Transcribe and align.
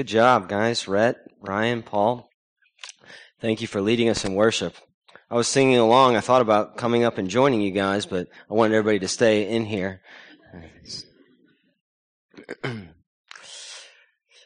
Good 0.00 0.06
job, 0.06 0.48
guys. 0.48 0.88
Rhett, 0.88 1.18
Ryan, 1.42 1.82
Paul. 1.82 2.30
Thank 3.38 3.60
you 3.60 3.66
for 3.66 3.82
leading 3.82 4.08
us 4.08 4.24
in 4.24 4.34
worship. 4.34 4.74
I 5.30 5.34
was 5.34 5.46
singing 5.46 5.76
along. 5.76 6.16
I 6.16 6.20
thought 6.20 6.40
about 6.40 6.78
coming 6.78 7.04
up 7.04 7.18
and 7.18 7.28
joining 7.28 7.60
you 7.60 7.70
guys, 7.70 8.06
but 8.06 8.28
I 8.50 8.54
wanted 8.54 8.76
everybody 8.76 9.00
to 9.00 9.08
stay 9.08 9.50
in 9.50 9.66
here. 9.66 10.00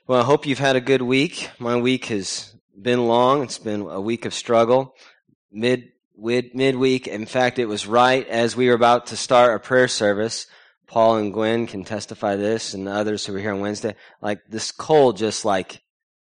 well, 0.09 0.21
I 0.21 0.25
hope 0.25 0.45
you've 0.45 0.59
had 0.59 0.75
a 0.75 0.81
good 0.81 1.03
week. 1.03 1.49
My 1.61 1.77
week 1.77 2.07
has 2.07 2.53
been 2.77 3.07
long. 3.07 3.45
It's 3.45 3.59
been 3.59 3.83
a 3.83 4.01
week 4.01 4.25
of 4.25 4.35
struggle. 4.35 4.97
Mid, 5.53 5.93
mid 6.19 6.53
midweek. 6.57 7.07
In 7.07 7.27
fact, 7.27 7.61
it 7.61 7.67
was 7.67 7.87
right 7.87 8.27
as 8.27 8.57
we 8.57 8.67
were 8.67 8.75
about 8.75 9.07
to 9.07 9.17
start 9.17 9.55
a 9.55 9.61
prayer 9.61 9.87
service. 9.87 10.49
Paul 10.87 11.17
and 11.17 11.33
Gwen 11.33 11.67
can 11.67 11.85
testify 11.85 12.37
this 12.37 12.75
and 12.75 12.89
others 12.89 13.25
who 13.25 13.33
were 13.33 13.39
here 13.39 13.53
on 13.53 13.61
Wednesday. 13.61 13.95
Like 14.21 14.41
this 14.49 14.71
cold 14.71 15.17
just 15.17 15.45
like 15.45 15.83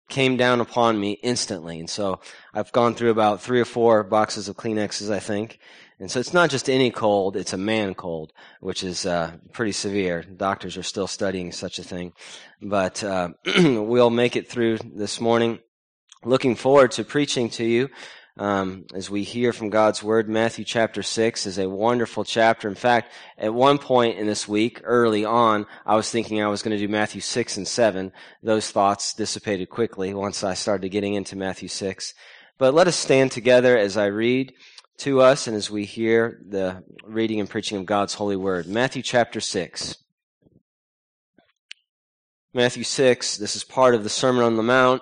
came 0.09 0.37
down 0.37 0.61
upon 0.61 0.99
me 0.99 1.13
instantly. 1.23 1.79
And 1.79 1.89
so 1.89 2.19
I've 2.53 2.71
gone 2.71 2.95
through 2.95 3.09
about 3.09 3.41
three 3.41 3.59
or 3.59 3.65
four 3.65 4.03
boxes 4.03 4.47
of 4.47 4.55
Kleenexes, 4.55 5.11
I 5.11 5.19
think. 5.19 5.59
And 5.99 6.11
so 6.11 6.19
it's 6.19 6.33
not 6.33 6.49
just 6.49 6.69
any 6.69 6.91
cold, 6.91 7.37
it's 7.37 7.53
a 7.53 7.57
man 7.57 7.95
cold, 7.95 8.33
which 8.59 8.83
is 8.83 9.05
uh, 9.05 9.37
pretty 9.53 9.71
severe. 9.71 10.23
Doctors 10.23 10.77
are 10.77 10.83
still 10.83 11.07
studying 11.07 11.51
such 11.51 11.79
a 11.79 11.83
thing. 11.83 12.13
But 12.61 13.03
uh, 13.03 13.29
we'll 13.57 14.09
make 14.09 14.35
it 14.35 14.49
through 14.49 14.79
this 14.79 15.21
morning. 15.21 15.59
Looking 16.23 16.55
forward 16.55 16.91
to 16.91 17.03
preaching 17.03 17.49
to 17.51 17.63
you 17.63 17.89
um, 18.37 18.85
as 18.93 19.09
we 19.09 19.23
hear 19.23 19.53
from 19.53 19.69
God's 19.69 20.03
Word. 20.03 20.27
Matthew 20.27 20.65
chapter 20.65 21.01
6 21.01 21.45
is 21.45 21.57
a 21.57 21.69
wonderful 21.69 22.23
chapter. 22.23 22.67
In 22.67 22.75
fact, 22.75 23.13
at 23.37 23.53
one 23.53 23.77
point 23.77 24.17
in 24.17 24.27
this 24.27 24.47
week, 24.47 24.81
early 24.83 25.23
on, 25.23 25.65
I 25.85 25.95
was 25.95 26.09
thinking 26.09 26.41
I 26.41 26.47
was 26.47 26.61
going 26.61 26.77
to 26.77 26.85
do 26.85 26.91
Matthew 26.91 27.21
6 27.21 27.57
and 27.57 27.67
7. 27.67 28.11
Those 28.43 28.69
thoughts 28.69 29.13
dissipated 29.13 29.69
quickly 29.69 30.13
once 30.13 30.43
I 30.43 30.53
started 30.53 30.89
getting 30.89 31.13
into 31.13 31.35
Matthew 31.35 31.69
6. 31.69 32.13
But 32.57 32.73
let 32.73 32.87
us 32.87 32.95
stand 32.95 33.31
together 33.31 33.77
as 33.77 33.97
I 33.97 34.07
read 34.07 34.53
to 34.97 35.21
us 35.21 35.47
and 35.47 35.55
as 35.55 35.69
we 35.69 35.85
hear 35.85 36.41
the 36.47 36.83
reading 37.05 37.39
and 37.39 37.49
preaching 37.49 37.77
of 37.77 37.85
God's 37.85 38.13
holy 38.13 38.35
word. 38.35 38.67
Matthew 38.67 39.01
chapter 39.01 39.39
6. 39.39 39.97
Matthew 42.53 42.85
6, 42.85 43.37
this 43.37 43.57
is 43.57 43.65
part 43.65 43.95
of 43.95 44.03
the 44.03 44.09
Sermon 44.09 44.43
on 44.43 44.55
the 44.55 44.63
Mount. 44.63 45.01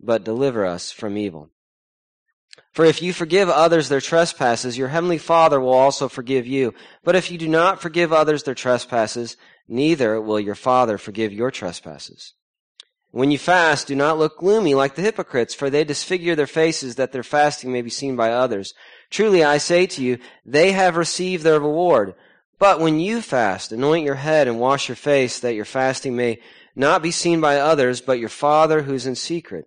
but 0.00 0.24
deliver 0.24 0.64
us 0.64 0.92
from 0.92 1.16
evil. 1.16 1.50
For 2.72 2.84
if 2.84 3.00
you 3.00 3.12
forgive 3.12 3.48
others 3.48 3.88
their 3.88 4.02
trespasses, 4.02 4.76
your 4.76 4.88
heavenly 4.88 5.18
Father 5.18 5.58
will 5.58 5.72
also 5.72 6.08
forgive 6.08 6.46
you. 6.46 6.74
But 7.04 7.16
if 7.16 7.30
you 7.30 7.38
do 7.38 7.48
not 7.48 7.80
forgive 7.80 8.12
others 8.12 8.42
their 8.42 8.54
trespasses, 8.54 9.36
neither 9.66 10.20
will 10.20 10.38
your 10.38 10.54
Father 10.54 10.98
forgive 10.98 11.32
your 11.32 11.50
trespasses. 11.50 12.34
When 13.12 13.30
you 13.30 13.38
fast, 13.38 13.86
do 13.86 13.94
not 13.94 14.18
look 14.18 14.38
gloomy 14.38 14.74
like 14.74 14.94
the 14.94 15.00
hypocrites, 15.00 15.54
for 15.54 15.70
they 15.70 15.84
disfigure 15.84 16.36
their 16.36 16.46
faces 16.46 16.96
that 16.96 17.12
their 17.12 17.22
fasting 17.22 17.72
may 17.72 17.80
be 17.80 17.88
seen 17.88 18.14
by 18.14 18.30
others. 18.30 18.74
Truly 19.08 19.42
I 19.42 19.56
say 19.56 19.86
to 19.86 20.02
you, 20.02 20.18
they 20.44 20.72
have 20.72 20.96
received 20.96 21.44
their 21.44 21.58
reward. 21.58 22.14
But 22.58 22.78
when 22.78 23.00
you 23.00 23.22
fast, 23.22 23.72
anoint 23.72 24.04
your 24.04 24.16
head 24.16 24.48
and 24.48 24.60
wash 24.60 24.88
your 24.88 24.96
face, 24.96 25.40
that 25.40 25.54
your 25.54 25.64
fasting 25.64 26.14
may 26.14 26.40
not 26.74 27.02
be 27.02 27.10
seen 27.10 27.40
by 27.40 27.58
others, 27.58 28.02
but 28.02 28.18
your 28.18 28.28
Father 28.28 28.82
who's 28.82 29.06
in 29.06 29.14
secret 29.14 29.66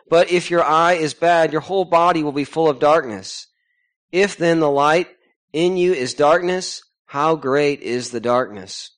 But 0.11 0.29
if 0.29 0.51
your 0.51 0.61
eye 0.61 0.95
is 0.95 1.13
bad, 1.13 1.53
your 1.53 1.61
whole 1.61 1.85
body 1.85 2.21
will 2.21 2.33
be 2.33 2.43
full 2.43 2.67
of 2.67 2.79
darkness. 2.79 3.47
If 4.11 4.35
then 4.35 4.59
the 4.59 4.69
light 4.69 5.07
in 5.53 5.77
you 5.77 5.93
is 5.93 6.13
darkness, 6.13 6.83
how 7.05 7.37
great 7.37 7.79
is 7.79 8.11
the 8.11 8.19
darkness? 8.19 8.91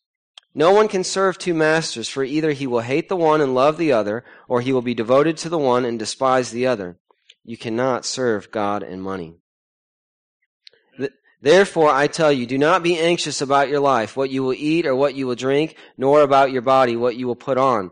No 0.56 0.72
one 0.72 0.88
can 0.88 1.04
serve 1.04 1.38
two 1.38 1.54
masters, 1.54 2.10
for 2.10 2.24
either 2.24 2.52
he 2.52 2.66
will 2.66 2.80
hate 2.80 3.10
the 3.10 3.16
one 3.16 3.42
and 3.42 3.54
love 3.54 3.78
the 3.78 3.92
other, 3.92 4.26
or 4.48 4.62
he 4.62 4.74
will 4.74 4.82
be 4.82 4.96
devoted 4.96 5.38
to 5.38 5.50
the 5.50 5.60
one 5.60 5.86
and 5.86 6.00
despise 6.00 6.50
the 6.50 6.66
other. 6.66 6.98
You 7.44 7.58
cannot 7.58 8.06
serve 8.06 8.50
God 8.50 8.82
and 8.82 9.00
money. 9.04 9.36
Therefore, 11.44 11.92
I 11.92 12.08
tell 12.08 12.32
you, 12.32 12.48
do 12.48 12.58
not 12.58 12.82
be 12.82 12.98
anxious 12.98 13.40
about 13.40 13.70
your 13.70 13.82
life, 13.82 14.18
what 14.18 14.32
you 14.32 14.42
will 14.42 14.56
eat 14.56 14.88
or 14.88 14.96
what 14.96 15.14
you 15.14 15.28
will 15.28 15.36
drink, 15.36 15.76
nor 15.96 16.22
about 16.22 16.52
your 16.52 16.64
body, 16.64 16.96
what 16.96 17.18
you 17.18 17.28
will 17.28 17.36
put 17.36 17.60
on. 17.60 17.92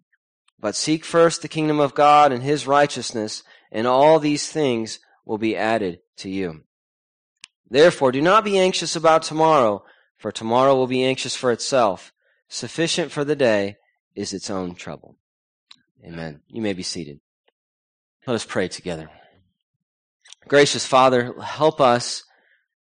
But 0.61 0.75
seek 0.75 1.03
first 1.03 1.41
the 1.41 1.47
kingdom 1.47 1.79
of 1.79 1.95
God 1.95 2.31
and 2.31 2.43
his 2.43 2.67
righteousness, 2.67 3.43
and 3.71 3.87
all 3.87 4.19
these 4.19 4.49
things 4.49 4.99
will 5.25 5.39
be 5.39 5.57
added 5.57 5.99
to 6.17 6.29
you. 6.29 6.61
Therefore, 7.69 8.11
do 8.11 8.21
not 8.21 8.43
be 8.43 8.59
anxious 8.59 8.95
about 8.95 9.23
tomorrow, 9.23 9.83
for 10.17 10.31
tomorrow 10.31 10.75
will 10.75 10.87
be 10.87 11.03
anxious 11.03 11.35
for 11.35 11.51
itself. 11.51 12.13
Sufficient 12.47 13.11
for 13.11 13.23
the 13.23 13.35
day 13.35 13.77
is 14.13 14.33
its 14.33 14.49
own 14.49 14.75
trouble. 14.75 15.17
Amen. 16.05 16.41
You 16.47 16.61
may 16.61 16.73
be 16.73 16.83
seated. 16.83 17.19
Let 18.27 18.35
us 18.35 18.45
pray 18.45 18.67
together. 18.67 19.09
Gracious 20.47 20.85
Father, 20.85 21.33
help 21.41 21.81
us 21.81 22.23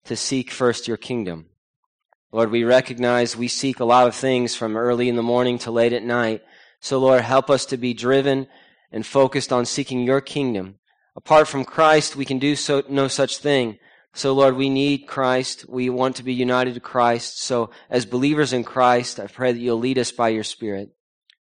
to 0.06 0.16
seek 0.16 0.52
first 0.52 0.88
your 0.88 0.98
kingdom. 0.98 1.46
Lord, 2.32 2.52
we 2.52 2.64
recognize 2.64 3.38
we 3.38 3.48
seek 3.48 3.80
a 3.80 3.86
lot 3.86 4.08
of 4.08 4.16
things 4.16 4.56
from 4.56 4.76
early 4.76 5.08
in 5.08 5.16
the 5.16 5.24
morning 5.24 5.60
to 5.60 5.72
late 5.72 5.94
at 5.94 6.04
night. 6.04 6.42
So 6.80 7.00
Lord, 7.00 7.22
help 7.22 7.50
us 7.50 7.66
to 7.68 7.78
be 7.78 7.94
driven 7.94 8.48
and 8.92 9.06
focused 9.06 9.52
on 9.52 9.66
seeking 9.66 10.02
your 10.04 10.22
kingdom. 10.22 10.76
Apart 11.16 11.48
from 11.48 11.66
Christ, 11.66 12.16
we 12.16 12.26
can 12.26 12.40
do 12.40 12.56
so, 12.56 12.84
no 12.90 13.08
such 13.08 13.38
thing. 13.38 13.78
So 14.14 14.34
Lord, 14.34 14.56
we 14.56 14.70
need 14.70 15.08
Christ. 15.08 15.66
We 15.70 15.90
want 15.90 16.16
to 16.16 16.24
be 16.24 16.34
united 16.34 16.74
to 16.74 16.80
Christ. 16.80 17.42
So 17.42 17.70
as 17.90 18.06
believers 18.06 18.54
in 18.54 18.64
Christ, 18.64 19.20
I 19.20 19.28
pray 19.28 19.52
that 19.52 19.60
you'll 19.60 19.78
lead 19.80 19.98
us 19.98 20.12
by 20.12 20.30
your 20.30 20.44
Spirit. 20.44 20.90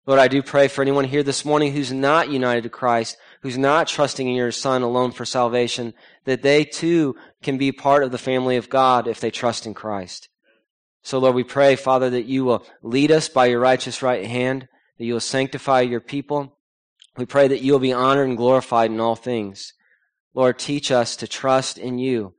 Lord, 0.07 0.19
I 0.19 0.29
do 0.29 0.43
pray 0.43 0.67
for 0.67 0.83
anyone 0.83 1.05
here 1.05 1.23
this 1.23 1.45
morning 1.45 1.73
who's 1.73 1.93
not 1.93 2.31
united 2.31 2.63
to 2.63 2.71
Christ, 2.71 3.17
who's 3.43 3.59
not 3.59 3.87
trusting 3.87 4.27
in 4.27 4.35
your 4.35 4.51
Son 4.51 4.83
alone 4.83 5.13
for 5.13 5.25
salvation, 5.25 5.95
that 6.25 6.43
they 6.43 6.65
too 6.65 7.15
can 7.43 7.59
be 7.59 7.71
part 7.71 8.03
of 8.03 8.11
the 8.11 8.19
family 8.19 8.57
of 8.57 8.71
God 8.71 9.07
if 9.07 9.21
they 9.21 9.31
trust 9.31 9.67
in 9.67 9.75
Christ. 9.75 10.29
So 11.03 11.19
Lord, 11.19 11.35
we 11.35 11.45
pray, 11.45 11.77
Father, 11.77 12.11
that 12.11 12.25
you 12.25 12.45
will 12.45 12.67
lead 12.83 13.13
us 13.13 13.29
by 13.29 13.47
your 13.47 13.61
righteous 13.61 14.03
right 14.03 14.27
hand, 14.27 14.69
that 15.01 15.07
you 15.07 15.15
will 15.15 15.21
sanctify 15.21 15.81
your 15.81 15.99
people. 15.99 16.59
We 17.17 17.25
pray 17.25 17.49
that 17.49 17.63
you 17.63 17.73
will 17.73 17.79
be 17.79 17.95
honored 17.95 18.29
and 18.29 18.37
glorified 18.37 18.91
in 18.91 19.01
all 19.01 19.17
things. 19.17 19.73
Lord, 20.35 20.59
teach 20.59 20.93
us 20.93 21.17
to 21.17 21.27
trust 21.27 21.79
in 21.79 21.99
you. 21.99 22.35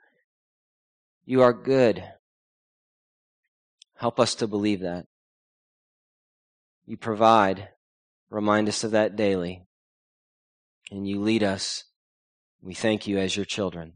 You 1.26 1.42
are 1.42 1.54
good. 1.54 2.04
Help 3.96 4.20
us 4.20 4.36
to 4.36 4.48
believe 4.48 4.82
that. 4.82 5.08
You 6.86 6.98
provide. 6.98 7.70
Remind 8.30 8.68
us 8.68 8.84
of 8.84 8.92
that 8.92 9.16
daily. 9.16 9.64
And 10.92 11.08
you 11.08 11.20
lead 11.20 11.42
us. 11.42 11.86
We 12.62 12.76
thank 12.76 13.08
you 13.08 13.18
as 13.18 13.36
your 13.36 13.46
children. 13.46 13.94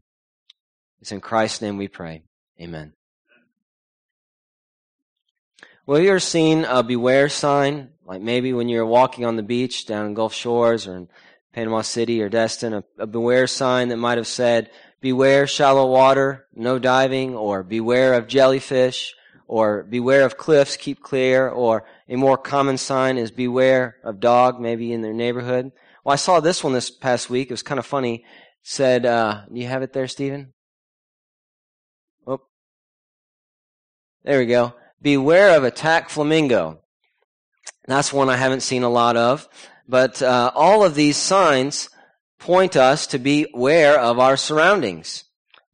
It's 1.00 1.12
in 1.12 1.20
Christ's 1.20 1.62
name 1.62 1.76
we 1.76 1.86
pray. 1.86 2.24
Amen. 2.60 2.94
Well, 5.86 6.00
you 6.00 6.10
ever 6.10 6.18
seen 6.18 6.64
a 6.64 6.82
beware 6.82 7.28
sign? 7.28 7.90
Like 8.06 8.22
maybe 8.22 8.52
when 8.52 8.68
you're 8.68 8.86
walking 8.86 9.24
on 9.24 9.36
the 9.36 9.42
beach 9.42 9.86
down 9.86 10.06
in 10.06 10.14
Gulf 10.14 10.32
Shores 10.32 10.86
or 10.86 10.96
in 10.96 11.08
Panama 11.52 11.82
City 11.82 12.22
or 12.22 12.28
Destin, 12.28 12.72
a, 12.72 12.84
a 12.98 13.06
beware 13.06 13.46
sign 13.46 13.88
that 13.88 13.96
might 13.96 14.18
have 14.18 14.26
said, 14.26 14.70
beware 15.00 15.46
shallow 15.46 15.90
water, 15.90 16.46
no 16.54 16.78
diving, 16.78 17.34
or 17.34 17.62
beware 17.62 18.14
of 18.14 18.28
jellyfish, 18.28 19.14
or 19.48 19.82
beware 19.82 20.24
of 20.24 20.36
cliffs, 20.36 20.76
keep 20.76 21.02
clear, 21.02 21.48
or 21.48 21.84
a 22.08 22.16
more 22.16 22.36
common 22.36 22.78
sign 22.78 23.18
is 23.18 23.30
beware 23.30 23.96
of 24.04 24.20
dog, 24.20 24.60
maybe 24.60 24.92
in 24.92 25.02
their 25.02 25.12
neighborhood. 25.12 25.72
Well, 26.04 26.12
I 26.12 26.16
saw 26.16 26.40
this 26.40 26.62
one 26.62 26.72
this 26.72 26.90
past 26.90 27.28
week. 27.28 27.50
It 27.50 27.52
was 27.54 27.62
kind 27.62 27.78
of 27.78 27.86
funny. 27.86 28.16
It 28.16 28.22
said, 28.62 29.06
uh, 29.06 29.42
do 29.52 29.60
you 29.60 29.66
have 29.66 29.82
it 29.82 29.92
there, 29.92 30.08
Stephen? 30.08 30.52
There 34.26 34.40
we 34.40 34.46
go. 34.46 34.74
Beware 35.00 35.56
of 35.56 35.62
attack 35.62 36.10
flamingo. 36.10 36.80
That's 37.86 38.12
one 38.12 38.28
I 38.28 38.36
haven't 38.36 38.60
seen 38.60 38.82
a 38.82 38.88
lot 38.88 39.16
of. 39.16 39.48
But 39.88 40.20
uh, 40.20 40.50
all 40.54 40.84
of 40.84 40.94
these 40.94 41.16
signs 41.16 41.88
point 42.38 42.76
us 42.76 43.06
to 43.08 43.18
be 43.18 43.46
aware 43.54 43.98
of 43.98 44.18
our 44.18 44.36
surroundings. 44.36 45.24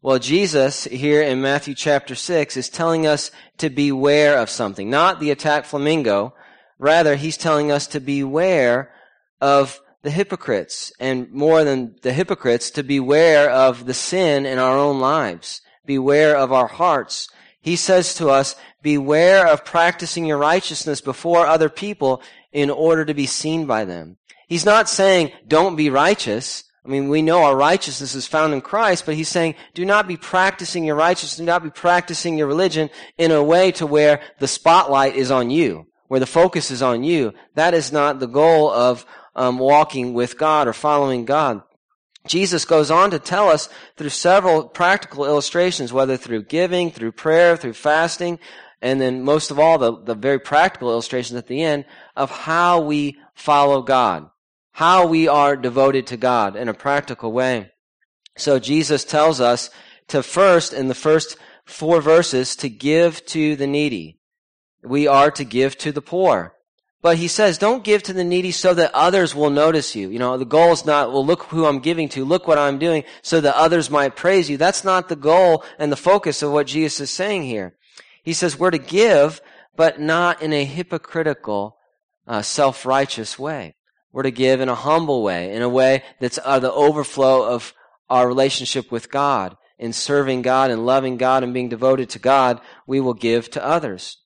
Well, 0.03 0.19
Jesus 0.19 0.85
here 0.85 1.23
in 1.23 1.41
Matthew 1.41 1.75
chapter 1.75 2.15
6 2.15 2.57
is 2.57 2.69
telling 2.69 3.07
us 3.07 3.31
to 3.59 3.71
beware 3.71 4.39
of 4.39 4.51
something. 4.51 4.91
Not 4.91 5.21
the 5.21 5.31
attack 5.31 5.65
flamingo. 5.65 6.35
Rather, 6.79 7.15
he's 7.15 7.37
telling 7.37 7.71
us 7.71 7.87
to 7.89 8.01
beware 8.01 8.93
of 9.41 9.81
the 10.03 10.11
hypocrites. 10.11 10.93
And 10.99 11.31
more 11.31 11.63
than 11.63 11.95
the 12.03 12.13
hypocrites, 12.13 12.71
to 12.73 12.83
beware 12.83 13.49
of 13.49 13.87
the 13.87 13.95
sin 13.95 14.45
in 14.45 14.59
our 14.59 14.77
own 14.77 14.99
lives. 14.99 15.63
Beware 15.87 16.37
of 16.37 16.53
our 16.53 16.67
hearts. 16.67 17.29
He 17.63 17.77
says 17.77 18.15
to 18.15 18.29
us, 18.29 18.57
beware 18.83 19.47
of 19.47 19.65
practicing 19.65 20.27
your 20.27 20.39
righteousness 20.39 21.01
before 21.01 21.47
other 21.47 21.69
people 21.69 22.21
in 22.53 22.69
order 22.71 23.05
to 23.05 23.15
be 23.15 23.27
seen 23.27 23.67
by 23.67 23.85
them. 23.85 24.19
He's 24.49 24.67
not 24.67 24.89
saying, 24.89 25.33
don't 25.47 25.77
be 25.77 25.89
righteous. 25.89 26.65
I 26.85 26.89
mean, 26.89 27.09
we 27.09 27.23
know 27.23 27.45
our 27.45 27.57
righteousness 27.57 28.17
is 28.17 28.27
found 28.27 28.53
in 28.53 28.61
Christ, 28.61 29.07
but 29.07 29.15
he's 29.15 29.29
saying, 29.29 29.55
do 29.75 29.85
not 29.85 30.09
be 30.09 30.17
practicing 30.17 30.85
your 30.85 30.97
righteousness, 30.97 31.37
do 31.37 31.45
not 31.45 31.63
be 31.63 31.71
practicing 31.71 32.37
your 32.37 32.49
religion 32.49 32.91
in 33.17 33.31
a 33.31 33.43
way 33.43 33.71
to 33.73 33.87
where 33.87 34.21
the 34.41 34.49
spotlight 34.49 35.15
is 35.15 35.31
on 35.31 35.49
you, 35.49 35.87
where 36.09 36.21
the 36.21 36.27
focus 36.27 36.73
is 36.73 36.83
on 36.83 37.05
you. 37.05 37.33
That 37.55 37.75
is 37.75 37.93
not 37.93 38.19
the 38.19 38.27
goal 38.27 38.69
of 38.71 39.07
um, 39.37 39.59
walking 39.61 40.13
with 40.13 40.37
God 40.37 40.67
or 40.67 40.73
following 40.73 41.25
God. 41.25 41.63
Jesus 42.27 42.65
goes 42.65 42.91
on 42.91 43.11
to 43.11 43.19
tell 43.19 43.49
us 43.49 43.69
through 43.97 44.11
several 44.11 44.69
practical 44.69 45.25
illustrations, 45.25 45.93
whether 45.93 46.17
through 46.17 46.45
giving, 46.45 46.91
through 46.91 47.13
prayer, 47.13 47.57
through 47.57 47.73
fasting, 47.73 48.39
and 48.81 49.01
then 49.01 49.23
most 49.23 49.51
of 49.51 49.59
all, 49.59 49.79
the, 49.79 50.03
the 50.03 50.15
very 50.15 50.39
practical 50.39 50.91
illustrations 50.91 51.39
at 51.39 51.47
the 51.47 51.63
end 51.63 51.85
of 52.17 52.31
how 52.31 52.81
we 52.81 53.17
follow 53.35 53.83
God, 53.83 54.29
how 54.73 55.07
we 55.07 55.29
are 55.29 55.57
devoted 55.57 56.07
to 56.09 56.17
God 56.17 56.57
in 56.57 56.69
a 56.69 56.75
practical 56.75 57.33
way. 57.33 57.71
So 58.37 58.59
Jesus 58.59 59.05
tells 59.05 59.41
us 59.41 59.71
to 60.09 60.23
first, 60.23 60.73
in 60.73 60.89
the 60.89 60.95
first 60.95 61.37
four 61.65 62.01
verses, 62.01 62.57
to 62.57 62.69
give 62.69 63.25
to 63.27 63.57
the 63.57 63.67
needy. 63.67 64.19
We 64.83 65.07
are 65.07 65.31
to 65.31 65.45
give 65.45 65.79
to 65.79 65.93
the 65.93 66.03
poor. 66.03 66.55
But 67.03 67.19
he 67.19 67.27
says, 67.27 67.59
don't 67.59 67.83
give 67.83 68.05
to 68.05 68.13
the 68.13 68.23
needy 68.23 68.53
so 68.53 68.75
that 68.75 68.95
others 68.95 69.35
will 69.35 69.51
notice 69.51 69.97
you. 69.97 70.09
You 70.09 70.21
know, 70.21 70.39
the 70.39 70.45
goal 70.45 70.71
is 70.71 70.87
not, 70.87 71.13
well, 71.13 71.27
look 71.27 71.43
who 71.45 71.67
I'm 71.67 71.81
giving 71.81 72.09
to, 72.11 72.25
look 72.25 72.47
what 72.47 72.59
I'm 72.59 72.79
doing, 72.79 73.03
so 73.23 73.41
that 73.41 73.57
others 73.57 73.91
might 73.91 74.15
praise 74.15 74.49
you. 74.49 74.57
That's 74.57 74.85
not 74.85 75.09
the 75.09 75.17
goal 75.17 75.65
and 75.81 75.91
the 75.91 75.97
focus 75.97 76.45
of 76.45 76.53
what 76.53 76.69
Jesus 76.69 77.01
is 77.01 77.11
saying 77.11 77.43
here. 77.43 77.75
He 78.23 78.33
says 78.33 78.57
we're 78.57 78.71
to 78.71 78.79
give, 78.79 79.41
but 79.75 80.01
not 80.01 80.43
in 80.43 80.53
a 80.53 80.65
hypocritical, 80.65 81.77
uh, 82.29 82.43
self-righteous 82.43 83.37
way. 83.37 83.75
We're 84.13 84.23
to 84.23 84.31
give 84.31 84.61
in 84.61 84.69
a 84.69 84.77
humble 84.77 85.25
way, 85.25 85.53
in 85.53 85.63
a 85.63 85.69
way 85.69 86.05
that's 86.21 86.39
uh, 86.45 86.61
the 86.61 86.71
overflow 86.71 87.43
of 87.49 87.75
our 88.09 88.29
relationship 88.29 88.93
with 88.93 89.11
God. 89.11 89.57
In 89.77 89.93
serving 89.93 90.43
God 90.43 90.71
and 90.71 90.87
loving 90.87 91.17
God 91.17 91.43
and 91.43 91.53
being 91.53 91.69
devoted 91.69 92.11
to 92.11 92.21
God, 92.21 92.61
we 92.87 93.01
will 93.01 93.15
give 93.15 93.51
to 93.51 93.65
others. 93.65 94.19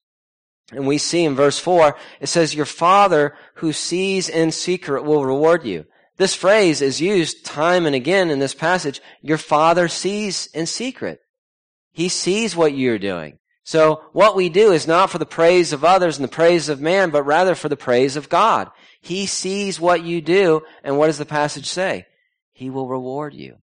And 0.72 0.86
we 0.86 0.98
see 0.98 1.24
in 1.24 1.34
verse 1.34 1.58
4, 1.58 1.96
it 2.20 2.26
says, 2.26 2.54
Your 2.54 2.66
Father 2.66 3.34
who 3.56 3.72
sees 3.72 4.28
in 4.28 4.50
secret 4.50 5.04
will 5.04 5.24
reward 5.24 5.64
you. 5.64 5.86
This 6.16 6.34
phrase 6.34 6.82
is 6.82 7.00
used 7.00 7.44
time 7.44 7.86
and 7.86 7.94
again 7.94 8.30
in 8.30 8.38
this 8.38 8.54
passage. 8.54 9.00
Your 9.22 9.38
Father 9.38 9.86
sees 9.86 10.46
in 10.54 10.66
secret. 10.66 11.20
He 11.92 12.08
sees 12.08 12.56
what 12.56 12.74
you're 12.74 12.98
doing. 12.98 13.38
So 13.64 14.02
what 14.12 14.36
we 14.36 14.48
do 14.48 14.72
is 14.72 14.86
not 14.86 15.10
for 15.10 15.18
the 15.18 15.26
praise 15.26 15.72
of 15.72 15.84
others 15.84 16.16
and 16.16 16.24
the 16.24 16.28
praise 16.28 16.68
of 16.68 16.80
man, 16.80 17.10
but 17.10 17.24
rather 17.24 17.54
for 17.54 17.68
the 17.68 17.76
praise 17.76 18.16
of 18.16 18.28
God. 18.28 18.70
He 19.00 19.26
sees 19.26 19.80
what 19.80 20.04
you 20.04 20.20
do, 20.20 20.62
and 20.84 20.98
what 20.98 21.06
does 21.06 21.18
the 21.18 21.26
passage 21.26 21.68
say? 21.68 22.06
He 22.52 22.70
will 22.70 22.88
reward 22.88 23.34
you. 23.34 23.56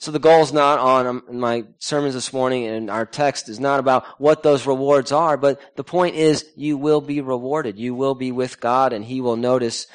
So 0.00 0.10
the 0.10 0.18
goal 0.18 0.42
is 0.42 0.52
not 0.52 0.78
on 0.78 1.06
um, 1.06 1.22
my 1.30 1.64
sermons 1.78 2.14
this 2.14 2.32
morning 2.32 2.66
and 2.66 2.90
our 2.90 3.04
text 3.04 3.50
is 3.50 3.60
not 3.60 3.80
about 3.80 4.06
what 4.18 4.42
those 4.42 4.66
rewards 4.66 5.12
are, 5.12 5.36
but 5.36 5.60
the 5.76 5.84
point 5.84 6.16
is 6.16 6.46
you 6.56 6.78
will 6.78 7.02
be 7.02 7.20
rewarded. 7.20 7.78
You 7.78 7.94
will 7.94 8.14
be 8.14 8.32
with 8.32 8.60
God 8.60 8.94
and 8.94 9.04
He 9.04 9.20
will 9.20 9.36
notice 9.36 9.86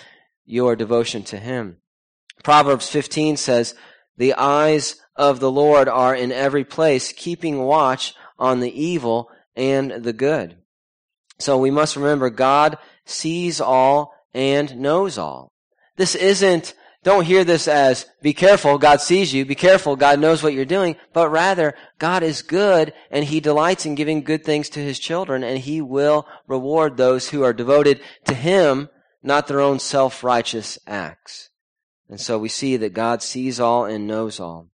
your 0.46 0.76
devotion 0.76 1.24
to 1.24 1.38
Him. 1.38 1.78
Proverbs 2.44 2.88
15 2.88 3.36
says, 3.38 3.74
the 4.16 4.36
eyes 4.36 5.02
of 5.16 5.40
the 5.40 5.52
Lord 5.52 5.88
are 5.88 6.16
in 6.16 6.32
every 6.32 6.64
place, 6.64 7.12
keeping 7.12 7.64
watch 7.64 8.14
on 8.38 8.60
the 8.60 8.80
evil 8.80 9.30
and 9.56 9.92
the 9.92 10.14
good. 10.14 10.58
So 11.40 11.58
we 11.58 11.72
must 11.72 11.96
remember 11.96 12.30
God 12.30 12.78
sees 13.06 13.60
all 13.60 14.14
and 14.36 14.78
knows 14.78 15.18
all. 15.18 15.52
This 15.96 16.14
isn't 16.14 16.76
don't 17.06 17.26
hear 17.26 17.44
this 17.44 17.68
as, 17.68 18.08
be 18.24 18.34
careful, 18.34 18.80
God 18.80 19.00
sees 19.00 19.32
you, 19.32 19.46
be 19.46 19.54
careful, 19.54 19.96
God 19.96 20.20
knows 20.20 20.42
what 20.42 20.56
you're 20.56 20.66
doing, 20.66 20.96
but 21.14 21.30
rather, 21.30 21.76
God 22.00 22.24
is 22.24 22.42
good 22.42 22.94
and 23.12 23.24
He 23.24 23.40
delights 23.40 23.86
in 23.86 23.94
giving 23.94 24.24
good 24.24 24.44
things 24.44 24.70
to 24.70 24.80
His 24.80 24.98
children 24.98 25.44
and 25.44 25.60
He 25.60 25.82
will 25.82 26.28
reward 26.48 26.98
those 26.98 27.30
who 27.30 27.44
are 27.44 27.54
devoted 27.54 28.02
to 28.26 28.34
Him, 28.34 28.90
not 29.22 29.48
their 29.48 29.62
own 29.62 29.78
self-righteous 29.78 30.80
acts. 30.88 31.52
And 32.10 32.20
so 32.20 32.40
we 32.40 32.50
see 32.50 32.76
that 32.78 32.94
God 32.94 33.22
sees 33.22 33.60
all 33.60 33.86
and 33.86 34.08
knows 34.08 34.40
all. 34.40 34.72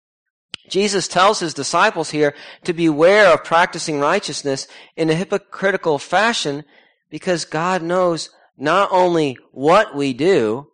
Jesus 0.70 1.08
tells 1.08 1.40
his 1.40 1.54
disciples 1.54 2.10
here 2.10 2.36
to 2.66 2.74
beware 2.74 3.34
of 3.34 3.46
practicing 3.46 4.02
righteousness 4.02 4.68
in 4.98 5.10
a 5.10 5.16
hypocritical 5.16 5.98
fashion 5.98 6.66
because 7.10 7.46
God 7.46 7.82
knows 7.82 8.32
not 8.58 8.90
only 8.92 9.38
what 9.52 9.96
we 9.96 10.12
do, 10.12 10.68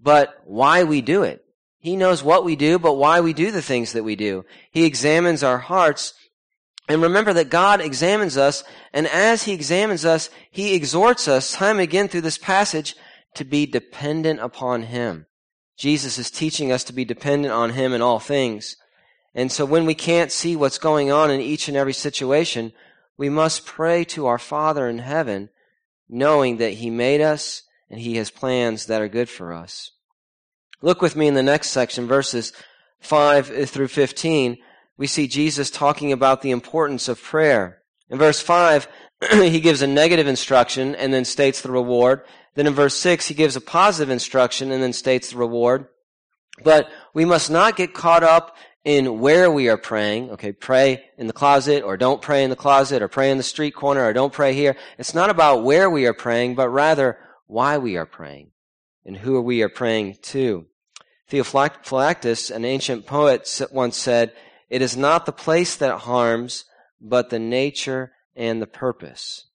but 0.00 0.40
why 0.44 0.84
we 0.84 1.00
do 1.00 1.22
it. 1.22 1.44
He 1.80 1.96
knows 1.96 2.22
what 2.22 2.44
we 2.44 2.56
do, 2.56 2.78
but 2.78 2.94
why 2.94 3.20
we 3.20 3.32
do 3.32 3.50
the 3.50 3.62
things 3.62 3.92
that 3.92 4.04
we 4.04 4.16
do. 4.16 4.44
He 4.70 4.84
examines 4.84 5.42
our 5.42 5.58
hearts. 5.58 6.14
And 6.88 7.02
remember 7.02 7.32
that 7.34 7.50
God 7.50 7.80
examines 7.80 8.36
us, 8.36 8.64
and 8.92 9.06
as 9.06 9.44
He 9.44 9.52
examines 9.52 10.04
us, 10.04 10.30
He 10.50 10.74
exhorts 10.74 11.28
us 11.28 11.52
time 11.52 11.76
and 11.76 11.80
again 11.80 12.08
through 12.08 12.22
this 12.22 12.38
passage 12.38 12.96
to 13.34 13.44
be 13.44 13.66
dependent 13.66 14.40
upon 14.40 14.82
Him. 14.82 15.26
Jesus 15.76 16.18
is 16.18 16.30
teaching 16.30 16.72
us 16.72 16.82
to 16.84 16.92
be 16.92 17.04
dependent 17.04 17.52
on 17.52 17.70
Him 17.70 17.92
in 17.92 18.02
all 18.02 18.18
things. 18.18 18.76
And 19.34 19.52
so 19.52 19.64
when 19.64 19.86
we 19.86 19.94
can't 19.94 20.32
see 20.32 20.56
what's 20.56 20.78
going 20.78 21.12
on 21.12 21.30
in 21.30 21.40
each 21.40 21.68
and 21.68 21.76
every 21.76 21.92
situation, 21.92 22.72
we 23.16 23.28
must 23.28 23.66
pray 23.66 24.04
to 24.04 24.26
our 24.26 24.38
Father 24.38 24.88
in 24.88 24.98
heaven, 24.98 25.50
knowing 26.08 26.56
that 26.56 26.74
He 26.74 26.90
made 26.90 27.20
us 27.20 27.62
and 27.90 28.00
He 28.00 28.16
has 28.16 28.30
plans 28.30 28.86
that 28.86 29.02
are 29.02 29.08
good 29.08 29.28
for 29.28 29.52
us. 29.52 29.92
Look 30.80 31.02
with 31.02 31.16
me 31.16 31.26
in 31.26 31.34
the 31.34 31.42
next 31.42 31.70
section, 31.70 32.06
verses 32.06 32.52
5 33.00 33.68
through 33.68 33.88
15. 33.88 34.58
We 34.96 35.06
see 35.06 35.28
Jesus 35.28 35.70
talking 35.70 36.12
about 36.12 36.42
the 36.42 36.50
importance 36.50 37.08
of 37.08 37.22
prayer. 37.22 37.82
In 38.10 38.18
verse 38.18 38.40
5, 38.40 38.88
he 39.32 39.60
gives 39.60 39.82
a 39.82 39.86
negative 39.86 40.26
instruction 40.26 40.94
and 40.94 41.12
then 41.12 41.24
states 41.24 41.62
the 41.62 41.70
reward. 41.70 42.22
Then 42.54 42.66
in 42.66 42.74
verse 42.74 42.96
6, 42.96 43.26
he 43.26 43.34
gives 43.34 43.56
a 43.56 43.60
positive 43.60 44.10
instruction 44.10 44.70
and 44.72 44.82
then 44.82 44.92
states 44.92 45.30
the 45.30 45.38
reward. 45.38 45.86
But 46.62 46.88
we 47.14 47.24
must 47.24 47.50
not 47.50 47.76
get 47.76 47.94
caught 47.94 48.24
up 48.24 48.56
in 48.84 49.20
where 49.20 49.50
we 49.50 49.68
are 49.68 49.76
praying. 49.76 50.30
Okay, 50.30 50.52
pray 50.52 51.04
in 51.16 51.26
the 51.26 51.32
closet 51.32 51.82
or 51.82 51.96
don't 51.96 52.22
pray 52.22 52.42
in 52.42 52.50
the 52.50 52.56
closet 52.56 53.02
or 53.02 53.08
pray 53.08 53.30
in 53.30 53.36
the 53.36 53.42
street 53.42 53.74
corner 53.74 54.04
or 54.04 54.12
don't 54.12 54.32
pray 54.32 54.54
here. 54.54 54.76
It's 54.98 55.14
not 55.14 55.30
about 55.30 55.62
where 55.62 55.90
we 55.90 56.06
are 56.06 56.14
praying, 56.14 56.54
but 56.54 56.68
rather 56.68 57.18
why 57.48 57.78
we 57.78 57.96
are 57.96 58.06
praying 58.06 58.52
and 59.04 59.16
who 59.16 59.40
we 59.40 59.62
are 59.62 59.68
praying 59.68 60.18
to. 60.22 60.66
Theophractus, 61.28 62.50
an 62.50 62.64
ancient 62.64 63.06
poet, 63.06 63.60
once 63.72 63.96
said, 63.96 64.32
It 64.70 64.80
is 64.80 64.96
not 64.96 65.26
the 65.26 65.32
place 65.32 65.74
that 65.76 66.00
harms, 66.00 66.64
but 67.00 67.30
the 67.30 67.38
nature 67.38 68.12
and 68.36 68.62
the 68.62 68.66
purpose. 68.66 69.46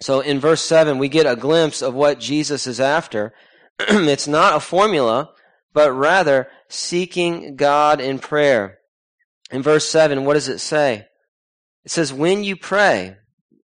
So 0.00 0.20
in 0.20 0.40
verse 0.40 0.62
7, 0.62 0.98
we 0.98 1.08
get 1.08 1.26
a 1.26 1.36
glimpse 1.36 1.82
of 1.82 1.94
what 1.94 2.20
Jesus 2.20 2.66
is 2.66 2.80
after. 2.80 3.32
it's 3.78 4.28
not 4.28 4.56
a 4.56 4.60
formula, 4.60 5.30
but 5.72 5.92
rather 5.92 6.48
seeking 6.68 7.56
God 7.56 8.00
in 8.00 8.18
prayer. 8.18 8.78
In 9.50 9.62
verse 9.62 9.88
7, 9.88 10.24
what 10.24 10.34
does 10.34 10.48
it 10.48 10.58
say? 10.58 11.06
It 11.84 11.90
says, 11.90 12.12
When 12.12 12.44
you 12.44 12.56
pray, 12.56 13.16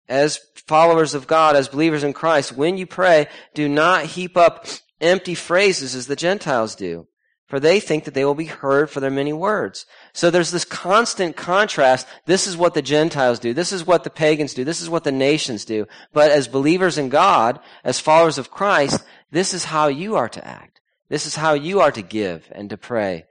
as 0.09 0.39
followers 0.67 1.13
of 1.13 1.27
God, 1.27 1.55
as 1.55 1.67
believers 1.67 2.03
in 2.03 2.13
Christ, 2.13 2.51
when 2.51 2.77
you 2.77 2.85
pray, 2.85 3.27
do 3.53 3.67
not 3.67 4.05
heap 4.05 4.37
up 4.37 4.65
empty 5.01 5.35
phrases 5.35 5.95
as 5.95 6.07
the 6.07 6.15
Gentiles 6.15 6.75
do, 6.75 7.07
for 7.47 7.59
they 7.59 7.79
think 7.79 8.05
that 8.05 8.13
they 8.13 8.25
will 8.25 8.35
be 8.35 8.45
heard 8.45 8.89
for 8.89 8.99
their 8.99 9.11
many 9.11 9.33
words. 9.33 9.85
So 10.13 10.29
there's 10.29 10.51
this 10.51 10.65
constant 10.65 11.35
contrast. 11.35 12.07
This 12.25 12.47
is 12.47 12.57
what 12.57 12.73
the 12.73 12.81
Gentiles 12.81 13.39
do. 13.39 13.53
This 13.53 13.71
is 13.71 13.85
what 13.85 14.03
the 14.03 14.09
pagans 14.09 14.53
do. 14.53 14.63
This 14.63 14.81
is 14.81 14.89
what 14.89 15.03
the 15.03 15.11
nations 15.11 15.65
do. 15.65 15.87
But 16.13 16.31
as 16.31 16.47
believers 16.47 16.97
in 16.97 17.09
God, 17.09 17.59
as 17.83 17.99
followers 17.99 18.37
of 18.37 18.51
Christ, 18.51 19.03
this 19.31 19.53
is 19.53 19.65
how 19.65 19.87
you 19.87 20.15
are 20.15 20.29
to 20.29 20.45
act. 20.45 20.81
This 21.09 21.25
is 21.25 21.35
how 21.35 21.53
you 21.53 21.79
are 21.79 21.91
to 21.91 22.01
give 22.01 22.51
and 22.51 22.69
to 22.69 22.77
pray. 22.77 23.25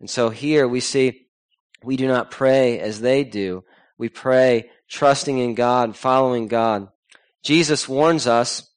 And 0.00 0.08
so 0.10 0.30
here 0.30 0.66
we 0.66 0.80
see 0.80 1.26
we 1.82 1.96
do 1.96 2.06
not 2.06 2.30
pray 2.30 2.78
as 2.78 3.00
they 3.00 3.24
do. 3.24 3.64
We 3.98 4.08
pray 4.08 4.70
trusting 4.90 5.38
in 5.38 5.54
God, 5.54 5.96
following 5.96 6.48
God. 6.48 6.88
Jesus 7.42 7.88
warns 7.88 8.26
us 8.26 8.70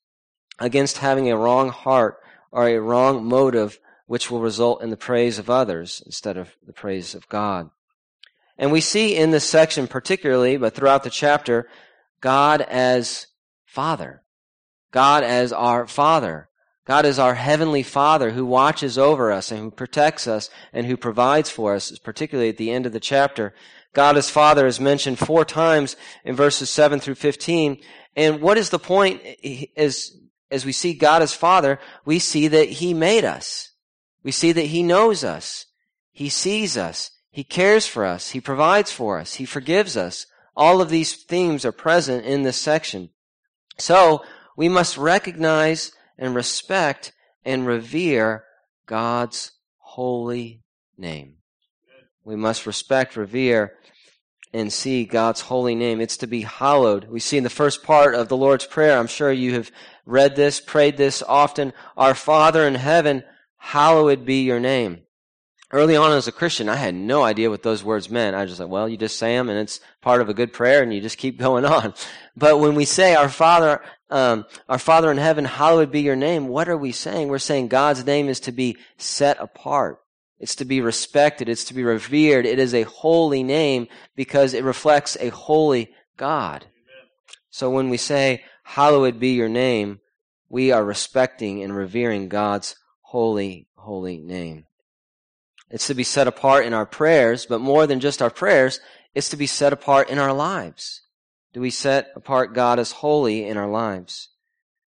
against 0.59 0.99
having 0.99 1.29
a 1.29 1.37
wrong 1.37 1.69
heart 1.69 2.19
or 2.51 2.67
a 2.67 2.79
wrong 2.79 3.25
motive 3.25 3.79
which 4.05 4.29
will 4.29 4.39
result 4.39 4.81
in 4.81 4.89
the 4.89 4.97
praise 4.97 5.39
of 5.39 5.49
others 5.49 6.01
instead 6.05 6.37
of 6.37 6.55
the 6.65 6.73
praise 6.73 7.15
of 7.15 7.27
God. 7.27 7.69
And 8.57 8.71
we 8.71 8.81
see 8.81 9.15
in 9.15 9.31
this 9.31 9.49
section 9.49 9.87
particularly, 9.87 10.57
but 10.57 10.75
throughout 10.75 11.03
the 11.03 11.09
chapter, 11.09 11.67
God 12.21 12.61
as 12.61 13.27
Father. 13.65 14.21
God 14.91 15.23
as 15.23 15.51
our 15.51 15.87
Father. 15.87 16.49
God 16.85 17.05
is 17.05 17.17
our 17.17 17.33
Heavenly 17.33 17.81
Father 17.81 18.31
who 18.31 18.45
watches 18.45 18.97
over 18.97 19.31
us 19.31 19.51
and 19.51 19.59
who 19.61 19.71
protects 19.71 20.27
us 20.27 20.49
and 20.71 20.85
who 20.85 20.97
provides 20.97 21.49
for 21.49 21.73
us, 21.73 21.97
particularly 21.97 22.49
at 22.49 22.57
the 22.57 22.71
end 22.71 22.85
of 22.85 22.91
the 22.91 22.99
chapter. 22.99 23.53
God 23.93 24.17
as 24.17 24.29
Father 24.29 24.65
is 24.65 24.79
mentioned 24.79 25.19
four 25.19 25.45
times 25.45 25.95
in 26.25 26.35
verses 26.35 26.69
7 26.69 26.99
through 26.99 27.15
15. 27.15 27.79
And 28.15 28.41
what 28.41 28.57
is 28.57 28.69
the 28.69 28.79
point? 28.79 29.21
Is 29.43 30.17
as 30.51 30.65
we 30.65 30.71
see 30.71 30.93
God 30.93 31.21
as 31.21 31.33
Father, 31.33 31.79
we 32.05 32.19
see 32.19 32.47
that 32.47 32.69
He 32.69 32.93
made 32.93 33.23
us. 33.23 33.71
We 34.23 34.31
see 34.31 34.51
that 34.51 34.65
He 34.65 34.83
knows 34.83 35.23
us. 35.23 35.65
He 36.11 36.29
sees 36.29 36.77
us. 36.77 37.11
He 37.31 37.43
cares 37.43 37.87
for 37.87 38.05
us. 38.05 38.31
He 38.31 38.39
provides 38.39 38.91
for 38.91 39.19
us. 39.19 39.35
He 39.35 39.45
forgives 39.45 39.97
us. 39.97 40.27
All 40.55 40.81
of 40.81 40.89
these 40.89 41.15
themes 41.15 41.65
are 41.65 41.71
present 41.71 42.25
in 42.25 42.43
this 42.43 42.57
section. 42.57 43.09
So, 43.77 44.23
we 44.55 44.69
must 44.69 44.97
recognize 44.97 45.91
and 46.17 46.35
respect 46.35 47.11
and 47.43 47.65
revere 47.65 48.43
God's 48.85 49.53
holy 49.79 50.61
name. 50.95 51.37
We 52.25 52.35
must 52.35 52.65
respect, 52.65 53.17
revere, 53.17 53.73
and 54.53 54.71
see 54.71 55.03
God's 55.03 55.41
holy 55.41 55.75
name. 55.75 55.99
It's 55.99 56.17
to 56.17 56.27
be 56.27 56.41
hallowed. 56.41 57.09
We 57.09 57.19
see 57.19 57.37
in 57.37 57.43
the 57.43 57.49
first 57.49 57.83
part 57.83 58.15
of 58.15 58.29
the 58.29 58.37
Lord's 58.37 58.65
Prayer, 58.65 58.97
I'm 58.97 59.07
sure 59.07 59.31
you 59.31 59.53
have 59.55 59.71
read 60.05 60.35
this, 60.35 60.61
prayed 60.61 60.95
this 60.95 61.23
often. 61.23 61.73
Our 61.97 62.13
Father 62.13 62.65
in 62.67 62.75
heaven, 62.75 63.23
hallowed 63.57 64.25
be 64.25 64.43
your 64.43 64.59
name. 64.59 65.01
Early 65.71 65.95
on 65.95 66.11
as 66.11 66.27
a 66.27 66.31
Christian, 66.31 66.69
I 66.69 66.75
had 66.75 66.93
no 66.93 67.23
idea 67.23 67.49
what 67.49 67.63
those 67.63 67.83
words 67.83 68.11
meant. 68.11 68.35
I 68.35 68.41
was 68.41 68.51
just 68.51 68.59
like, 68.61 68.69
well, 68.69 68.87
you 68.87 68.95
just 68.95 69.17
say 69.17 69.35
them 69.35 69.49
and 69.49 69.57
it's 69.57 69.79
part 70.01 70.21
of 70.21 70.29
a 70.29 70.33
good 70.33 70.53
prayer 70.53 70.83
and 70.83 70.93
you 70.93 71.01
just 71.01 71.17
keep 71.17 71.39
going 71.39 71.65
on. 71.65 71.95
But 72.37 72.59
when 72.59 72.75
we 72.75 72.85
say 72.85 73.15
our 73.15 73.29
Father, 73.29 73.81
um, 74.11 74.45
our 74.69 74.77
Father 74.77 75.09
in 75.11 75.17
heaven, 75.17 75.45
hallowed 75.45 75.91
be 75.91 76.01
your 76.01 76.15
name, 76.15 76.47
what 76.47 76.69
are 76.69 76.77
we 76.77 76.91
saying? 76.91 77.27
We're 77.27 77.39
saying 77.39 77.69
God's 77.69 78.05
name 78.05 78.29
is 78.29 78.39
to 78.41 78.51
be 78.51 78.77
set 78.97 79.41
apart. 79.41 80.02
It's 80.43 80.55
to 80.55 80.65
be 80.65 80.81
respected. 80.81 81.47
It's 81.47 81.63
to 81.65 81.73
be 81.73 81.85
revered. 81.85 82.45
It 82.45 82.59
is 82.59 82.73
a 82.73 82.83
holy 82.83 83.43
name 83.43 83.87
because 84.13 84.53
it 84.53 84.65
reflects 84.65 85.15
a 85.21 85.29
holy 85.29 85.93
God. 86.17 86.65
So 87.49 87.69
when 87.69 87.89
we 87.89 87.95
say, 87.95 88.43
hallowed 88.63 89.21
be 89.21 89.29
your 89.29 89.47
name, 89.47 90.01
we 90.49 90.69
are 90.73 90.83
respecting 90.83 91.63
and 91.63 91.73
revering 91.73 92.27
God's 92.27 92.75
holy, 93.03 93.69
holy 93.77 94.17
name. 94.17 94.65
It's 95.69 95.87
to 95.87 95.93
be 95.93 96.03
set 96.03 96.27
apart 96.27 96.65
in 96.65 96.73
our 96.73 96.85
prayers, 96.85 97.45
but 97.45 97.61
more 97.61 97.87
than 97.87 98.01
just 98.01 98.21
our 98.21 98.29
prayers, 98.29 98.81
it's 99.15 99.29
to 99.29 99.37
be 99.37 99.47
set 99.47 99.71
apart 99.71 100.09
in 100.09 100.19
our 100.19 100.33
lives. 100.33 101.03
Do 101.53 101.61
we 101.61 101.69
set 101.69 102.11
apart 102.17 102.53
God 102.53 102.79
as 102.79 102.91
holy 102.91 103.47
in 103.47 103.55
our 103.55 103.69
lives? 103.69 104.27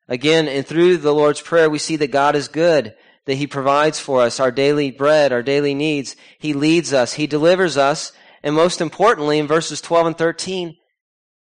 Again, 0.07 0.49
and 0.49 0.67
through 0.67 0.99
the 0.99 1.15
Lord's 1.15 1.41
Prayer, 1.41 1.71
we 1.71 1.79
see 1.79 1.97
that 1.97 2.09
God 2.09 2.37
is 2.37 2.47
good 2.47 2.95
that 3.27 3.35
He 3.35 3.47
provides 3.47 4.01
for 4.01 4.23
us 4.23 4.41
our 4.41 4.51
daily 4.51 4.91
bread, 4.91 5.33
our 5.33 5.43
daily 5.43 5.75
needs. 5.75 6.17
He 6.39 6.53
leads 6.53 6.93
us. 6.93 7.15
He 7.15 7.27
delivers 7.27 7.77
us. 7.77 8.13
And 8.43 8.55
most 8.55 8.81
importantly, 8.81 9.39
in 9.39 9.47
verses 9.47 9.81
12 9.81 10.07
and 10.07 10.19
13, 10.19 10.77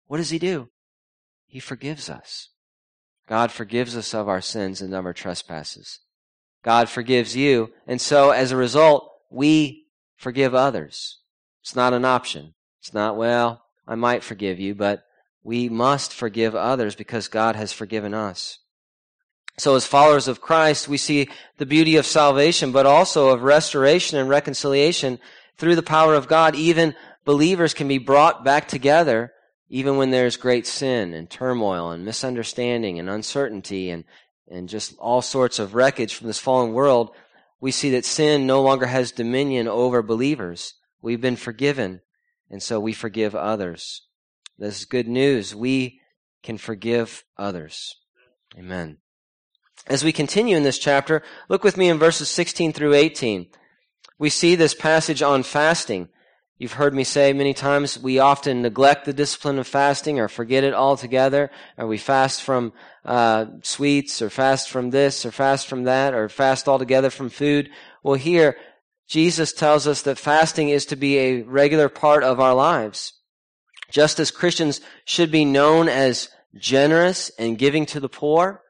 what 0.07 0.19
does 0.19 0.31
He 0.31 0.39
do? 0.39 0.69
He 1.47 1.61
forgives 1.61 2.11
us. 2.11 2.49
God 3.29 3.53
forgives 3.53 3.97
us 3.97 4.12
of 4.12 4.29
our 4.29 4.41
sins 4.41 4.81
and 4.81 4.93
of 4.93 5.07
our 5.07 5.12
trespasses. 5.12 6.00
God 6.62 6.89
forgives 6.89 7.37
you. 7.37 7.71
And 7.87 8.00
so 8.00 8.31
as 8.31 8.53
a 8.53 8.57
result, 8.57 9.11
we 9.31 9.87
forgive 10.17 10.55
others. 10.55 11.19
It's 11.62 11.77
not 11.77 11.93
an 11.93 12.05
option. 12.05 12.55
It's 12.81 12.93
not, 12.93 13.17
well, 13.17 13.65
I 13.87 13.95
might 13.95 14.25
forgive 14.25 14.59
you, 14.59 14.75
but 14.75 15.05
we 15.43 15.69
must 15.69 16.12
forgive 16.12 16.55
others 16.55 16.95
because 16.95 17.29
God 17.29 17.57
has 17.57 17.73
forgiven 17.73 18.15
us. 18.15 18.59
So 19.59 19.75
as 19.75 19.87
followers 19.87 20.28
of 20.28 20.40
Christ, 20.40 20.88
we 20.88 20.97
see 20.97 21.28
the 21.59 21.66
beauty 21.66 21.97
of 21.97 22.07
salvation, 22.07 22.73
but 22.73 22.87
also 22.87 23.28
of 23.28 23.42
restoration 23.42 24.19
and 24.19 24.28
reconciliation 24.28 25.19
through 25.59 25.76
the 25.76 25.83
power 25.83 26.14
of 26.14 26.28
God. 26.28 26.54
Even 26.54 26.95
believers 27.25 27.75
can 27.75 27.88
be 27.88 27.99
brought 27.99 28.45
back 28.45 28.69
together 28.69 29.33
even 29.71 29.97
when 29.97 30.11
there's 30.11 30.37
great 30.37 30.66
sin 30.66 31.14
and 31.14 31.30
turmoil 31.30 31.92
and 31.92 32.04
misunderstanding 32.04 32.99
and 32.99 33.09
uncertainty 33.09 33.90
and, 33.90 34.04
and 34.49 34.69
just 34.69 34.97
all 34.99 35.23
sorts 35.23 35.61
of 35.61 35.75
wreckage 35.75 36.14
from 36.14 36.26
this 36.26 36.40
fallen 36.40 36.73
world. 36.73 37.11
We 37.61 37.71
see 37.71 37.90
that 37.90 38.04
sin 38.04 38.47
no 38.47 38.62
longer 38.62 38.87
has 38.87 39.12
dominion 39.12 39.69
over 39.69 40.02
believers. 40.02 40.75
We've 41.00 41.21
been 41.21 41.37
forgiven, 41.37 42.00
and 42.50 42.61
so 42.62 42.80
we 42.80 42.92
forgive 42.92 43.35
others. 43.35 44.02
This 44.59 44.80
is 44.80 44.85
good 44.87 45.07
news. 45.07 45.54
We 45.54 46.00
can 46.42 46.59
forgive 46.59 47.25
others. 47.37 47.95
Amen. 48.59 48.99
As 49.90 50.04
we 50.04 50.12
continue 50.12 50.56
in 50.56 50.62
this 50.62 50.78
chapter, 50.78 51.20
look 51.49 51.64
with 51.64 51.76
me 51.76 51.88
in 51.88 51.99
verses 51.99 52.28
16 52.28 52.73
through 52.73 52.94
18. 52.94 53.49
We 54.20 54.30
see 54.30 54.54
this 54.54 54.73
passage 54.73 55.20
on 55.20 55.42
fasting. 55.42 56.11
You've 56.59 56.75
heard 56.75 56.94
me 56.94 57.02
say 57.02 57.32
many 57.32 57.52
times 57.54 57.99
we 57.99 58.20
often 58.20 58.62
neglect 58.62 59.04
the 59.04 59.12
discipline 59.12 59.59
of 59.59 59.66
fasting 59.66 60.20
or 60.20 60.28
forget 60.28 60.62
it 60.62 60.75
altogether, 60.75 61.50
or 61.76 61.88
we 61.88 61.99
fast 61.99 62.40
from 62.42 62.73
uh, 63.04 63.47
sweets, 63.64 64.23
or 64.23 64.30
fast 64.30 64.70
from 64.70 64.90
this, 64.90 65.26
or 65.26 65.32
fast 65.32 65.66
from 65.66 65.82
that, 65.82 66.14
or 66.14 66.28
fast 66.28 66.68
altogether 66.68 67.11
from 67.11 67.28
food. 67.28 67.68
Well, 68.04 68.14
here, 68.14 68.56
Jesus 69.09 69.52
tells 69.52 69.88
us 69.88 70.02
that 70.02 70.18
fasting 70.18 70.68
is 70.68 70.87
to 70.87 70.94
be 70.94 71.18
a 71.18 71.42
regular 71.42 71.88
part 71.88 72.23
of 72.23 72.38
our 72.38 72.54
lives. 72.54 73.14
Just 73.90 74.20
as 74.20 74.30
Christians 74.30 74.80
should 75.04 75.32
be 75.32 75.44
known 75.44 75.88
as 75.88 76.28
generous 76.54 77.32
and 77.40 77.59
giving 77.59 77.87
to 77.87 77.99
the 77.99 78.09
poor, 78.09 78.62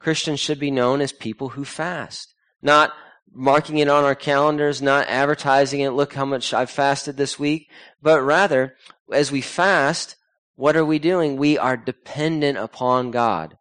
Christians 0.00 0.40
should 0.40 0.58
be 0.58 0.70
known 0.70 1.00
as 1.00 1.12
people 1.12 1.50
who 1.50 1.64
fast. 1.64 2.34
Not 2.60 2.92
marking 3.32 3.78
it 3.78 3.88
on 3.88 4.04
our 4.04 4.14
calendars, 4.14 4.82
not 4.82 5.06
advertising 5.06 5.80
it, 5.80 5.90
look 5.90 6.14
how 6.14 6.24
much 6.24 6.52
I've 6.52 6.70
fasted 6.70 7.16
this 7.16 7.38
week, 7.38 7.70
but 8.02 8.22
rather, 8.22 8.74
as 9.12 9.30
we 9.30 9.40
fast, 9.40 10.16
what 10.56 10.76
are 10.76 10.84
we 10.84 10.98
doing? 10.98 11.36
We 11.36 11.56
are 11.56 11.76
dependent 11.76 12.58
upon 12.58 13.12
God. 13.12 13.56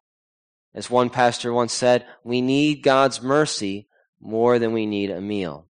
As 0.74 0.90
one 0.90 1.10
pastor 1.10 1.54
once 1.54 1.74
said, 1.74 2.06
we 2.24 2.42
need 2.42 2.84
God's 2.84 3.22
mercy 3.22 3.88
more 4.20 4.60
than 4.60 4.74
we 4.74 4.86
need 4.86 5.12
a 5.12 5.22
meal. 5.22 5.68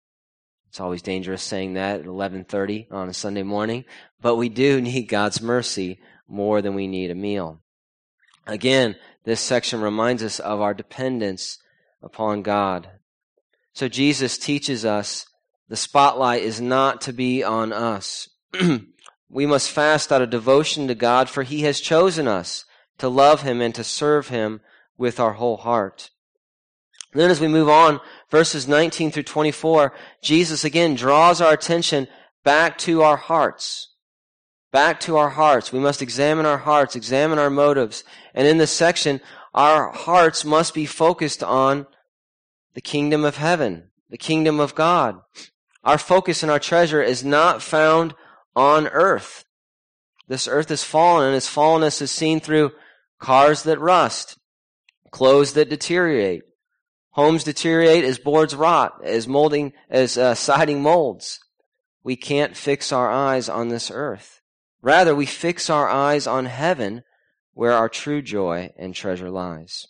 It's 0.69 0.79
always 0.79 1.01
dangerous 1.01 1.43
saying 1.43 1.73
that 1.73 2.01
at 2.01 2.05
11:30 2.05 2.87
on 2.91 3.07
a 3.07 3.13
Sunday 3.13 3.43
morning, 3.43 3.85
but 4.21 4.37
we 4.37 4.49
do 4.49 4.81
need 4.81 5.03
God's 5.03 5.41
mercy 5.41 5.99
more 6.27 6.61
than 6.61 6.73
we 6.73 6.87
need 6.87 7.11
a 7.11 7.15
meal. 7.15 7.61
Again, 8.47 8.95
this 9.23 9.41
section 9.41 9.81
reminds 9.81 10.23
us 10.23 10.39
of 10.39 10.61
our 10.61 10.73
dependence 10.73 11.59
upon 12.01 12.41
God. 12.41 12.89
So 13.73 13.87
Jesus 13.87 14.37
teaches 14.37 14.85
us 14.85 15.25
the 15.69 15.77
spotlight 15.77 16.43
is 16.43 16.61
not 16.61 17.01
to 17.01 17.13
be 17.13 17.43
on 17.43 17.71
us. 17.71 18.29
we 19.29 19.45
must 19.45 19.71
fast 19.71 20.11
out 20.11 20.21
of 20.21 20.29
devotion 20.29 20.87
to 20.87 20.95
God, 20.95 21.29
for 21.29 21.43
He 21.43 21.61
has 21.61 21.79
chosen 21.79 22.27
us 22.27 22.65
to 22.97 23.07
love 23.07 23.41
Him 23.41 23.61
and 23.61 23.73
to 23.75 23.83
serve 23.83 24.27
Him 24.27 24.61
with 24.97 25.19
our 25.19 25.33
whole 25.33 25.57
heart. 25.57 26.11
Then 27.13 27.31
as 27.31 27.39
we 27.39 27.47
move 27.47 27.69
on, 27.69 28.01
verses 28.29 28.67
19 28.67 29.11
through 29.11 29.23
24, 29.23 29.93
Jesus 30.21 30.63
again 30.63 30.95
draws 30.95 31.41
our 31.41 31.53
attention 31.53 32.07
back 32.43 32.77
to 32.79 33.01
our 33.03 33.17
hearts. 33.17 33.92
Back 34.73 34.99
to 35.01 35.17
our 35.17 35.29
hearts. 35.29 35.71
We 35.71 35.79
must 35.79 36.01
examine 36.01 36.47
our 36.47 36.57
hearts, 36.57 36.95
examine 36.95 37.37
our 37.37 37.51
motives. 37.51 38.03
And 38.33 38.47
in 38.47 38.57
this 38.57 38.71
section, 38.71 39.21
our 39.53 39.91
hearts 39.91 40.43
must 40.43 40.73
be 40.73 40.87
focused 40.87 41.43
on 41.43 41.85
the 42.73 42.81
kingdom 42.81 43.23
of 43.23 43.37
heaven, 43.37 43.91
the 44.09 44.17
kingdom 44.17 44.59
of 44.59 44.73
God. 44.73 45.21
Our 45.83 45.99
focus 45.99 46.41
and 46.41 46.51
our 46.51 46.57
treasure 46.57 47.03
is 47.03 47.23
not 47.23 47.61
found 47.61 48.15
on 48.55 48.87
earth. 48.87 49.45
This 50.27 50.47
earth 50.47 50.71
is 50.71 50.83
fallen, 50.83 51.27
and 51.27 51.35
its 51.35 51.47
fallenness 51.53 52.01
is 52.01 52.09
seen 52.09 52.39
through 52.39 52.71
cars 53.19 53.61
that 53.63 53.79
rust, 53.79 54.39
clothes 55.11 55.53
that 55.53 55.69
deteriorate, 55.69 56.41
homes 57.11 57.43
deteriorate 57.43 58.05
as 58.05 58.17
boards 58.17 58.55
rot, 58.55 59.01
as 59.03 59.27
molding, 59.27 59.73
as 59.87 60.17
uh, 60.17 60.33
siding 60.33 60.81
molds. 60.81 61.39
We 62.03 62.15
can't 62.15 62.57
fix 62.57 62.91
our 62.91 63.11
eyes 63.11 63.49
on 63.49 63.67
this 63.67 63.91
earth. 63.93 64.39
Rather, 64.83 65.15
we 65.15 65.25
fix 65.25 65.69
our 65.69 65.87
eyes 65.89 66.27
on 66.27 66.45
heaven, 66.45 67.03
where 67.53 67.71
our 67.71 67.87
true 67.87 68.21
joy 68.21 68.69
and 68.77 68.93
treasure 68.93 69.29
lies. 69.29 69.87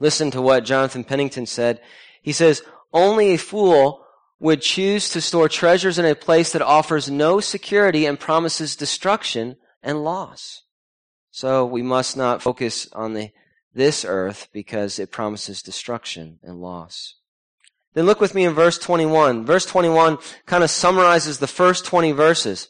Listen 0.00 0.30
to 0.30 0.40
what 0.40 0.64
Jonathan 0.64 1.04
Pennington 1.04 1.44
said. 1.44 1.80
He 2.22 2.32
says, 2.32 2.62
only 2.94 3.34
a 3.34 3.38
fool 3.38 4.06
would 4.40 4.62
choose 4.62 5.10
to 5.10 5.20
store 5.20 5.50
treasures 5.50 5.98
in 5.98 6.06
a 6.06 6.14
place 6.14 6.52
that 6.52 6.62
offers 6.62 7.10
no 7.10 7.40
security 7.40 8.06
and 8.06 8.18
promises 8.18 8.74
destruction 8.74 9.56
and 9.82 10.02
loss. 10.02 10.62
So 11.30 11.66
we 11.66 11.82
must 11.82 12.16
not 12.16 12.40
focus 12.40 12.88
on 12.94 13.12
the, 13.12 13.30
this 13.74 14.02
earth 14.02 14.48
because 14.50 14.98
it 14.98 15.10
promises 15.10 15.60
destruction 15.60 16.38
and 16.42 16.62
loss. 16.62 17.16
Then 17.92 18.06
look 18.06 18.20
with 18.20 18.34
me 18.34 18.44
in 18.44 18.54
verse 18.54 18.78
21. 18.78 19.44
Verse 19.44 19.66
21 19.66 20.16
kind 20.46 20.64
of 20.64 20.70
summarizes 20.70 21.38
the 21.38 21.46
first 21.46 21.84
20 21.84 22.12
verses. 22.12 22.68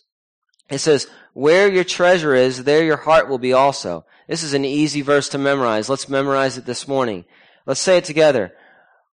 It 0.71 0.79
says, 0.79 1.07
where 1.33 1.71
your 1.71 1.85
treasure 1.85 2.35
is, 2.35 2.65
there 2.65 2.85
your 2.85 2.97
heart 2.97 3.29
will 3.29 3.39
be 3.39 3.53
also. 3.53 4.05
This 4.27 4.43
is 4.43 4.55
an 4.55 4.65
easy 4.65 5.03
verse 5.03 5.29
to 5.31 5.39
memorize. 5.39 5.89
Let's 5.89 6.09
memorize 6.09 6.59
it 6.59 6.67
this 6.67 6.87
morning. 6.87 7.25
Let's 7.65 7.81
say 7.81 7.97
it 7.99 8.05
together. 8.05 8.53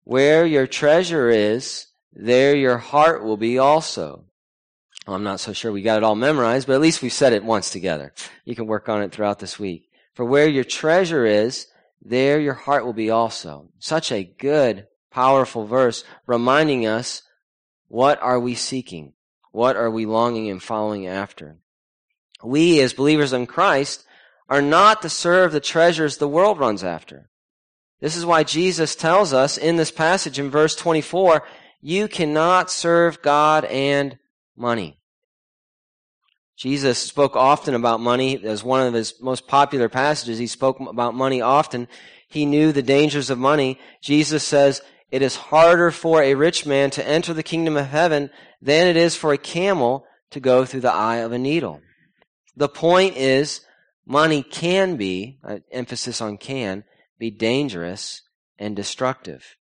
Where 0.04 0.46
your 0.46 0.66
treasure 0.66 1.28
is, 1.28 1.86
there 2.12 2.56
your 2.56 2.78
heart 2.78 3.22
will 3.22 3.36
be 3.36 3.58
also. 3.58 4.24
Well, 5.06 5.16
I'm 5.16 5.24
not 5.24 5.40
so 5.40 5.52
sure 5.52 5.72
we 5.72 5.82
got 5.82 5.98
it 5.98 6.04
all 6.04 6.14
memorized, 6.14 6.66
but 6.66 6.74
at 6.74 6.80
least 6.80 7.02
we've 7.02 7.12
said 7.12 7.32
it 7.32 7.44
once 7.44 7.70
together. 7.70 8.14
You 8.44 8.54
can 8.54 8.66
work 8.66 8.88
on 8.88 9.02
it 9.02 9.12
throughout 9.12 9.38
this 9.38 9.58
week. 9.58 9.90
For 10.14 10.24
where 10.24 10.48
your 10.48 10.64
treasure 10.64 11.26
is, 11.26 11.66
there 12.00 12.40
your 12.40 12.54
heart 12.54 12.84
will 12.84 12.92
be 12.92 13.10
also. 13.10 13.68
Such 13.78 14.12
a 14.12 14.24
good, 14.24 14.86
powerful 15.10 15.66
verse 15.66 16.04
reminding 16.26 16.86
us 16.86 17.22
what 17.88 18.20
are 18.22 18.40
we 18.40 18.54
seeking? 18.54 19.12
What 19.52 19.76
are 19.76 19.90
we 19.90 20.06
longing 20.06 20.50
and 20.50 20.62
following 20.62 21.06
after? 21.06 21.58
We, 22.42 22.80
as 22.80 22.94
believers 22.94 23.32
in 23.32 23.46
Christ, 23.46 24.04
are 24.48 24.62
not 24.62 25.02
to 25.02 25.08
serve 25.08 25.52
the 25.52 25.60
treasures 25.60 26.16
the 26.16 26.28
world 26.28 26.58
runs 26.58 26.82
after. 26.82 27.30
This 28.00 28.16
is 28.16 28.26
why 28.26 28.42
Jesus 28.42 28.96
tells 28.96 29.32
us 29.32 29.56
in 29.56 29.76
this 29.76 29.92
passage 29.92 30.38
in 30.38 30.50
verse 30.50 30.74
24, 30.74 31.44
you 31.80 32.08
cannot 32.08 32.70
serve 32.70 33.22
God 33.22 33.64
and 33.66 34.18
money. 34.56 34.98
Jesus 36.56 36.98
spoke 36.98 37.36
often 37.36 37.74
about 37.74 38.00
money 38.00 38.42
as 38.44 38.64
one 38.64 38.86
of 38.86 38.94
his 38.94 39.20
most 39.20 39.46
popular 39.46 39.88
passages. 39.88 40.38
He 40.38 40.46
spoke 40.46 40.80
about 40.80 41.14
money 41.14 41.40
often. 41.40 41.88
He 42.28 42.46
knew 42.46 42.72
the 42.72 42.82
dangers 42.82 43.30
of 43.30 43.38
money. 43.38 43.78
Jesus 44.00 44.42
says, 44.44 44.80
it 45.12 45.20
is 45.20 45.36
harder 45.36 45.90
for 45.90 46.22
a 46.22 46.34
rich 46.34 46.64
man 46.64 46.90
to 46.90 47.06
enter 47.06 47.34
the 47.34 47.42
kingdom 47.42 47.76
of 47.76 47.86
heaven 47.86 48.30
than 48.62 48.86
it 48.86 48.96
is 48.96 49.14
for 49.14 49.32
a 49.32 49.38
camel 49.38 50.06
to 50.30 50.40
go 50.40 50.64
through 50.64 50.80
the 50.80 50.92
eye 50.92 51.18
of 51.18 51.32
a 51.32 51.38
needle. 51.38 51.82
The 52.56 52.68
point 52.68 53.16
is, 53.16 53.60
money 54.06 54.42
can 54.42 54.96
be, 54.96 55.38
uh, 55.44 55.58
emphasis 55.70 56.22
on 56.22 56.38
can, 56.38 56.84
be 57.18 57.30
dangerous 57.30 58.22
and 58.58 58.74
destructive. 58.74 59.56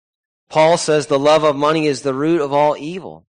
Paul 0.48 0.76
says 0.76 1.06
the 1.06 1.18
love 1.18 1.44
of 1.44 1.54
money 1.54 1.86
is 1.86 2.02
the 2.02 2.14
root 2.14 2.40
of 2.40 2.52
all 2.52 2.76
evil. 2.76 3.26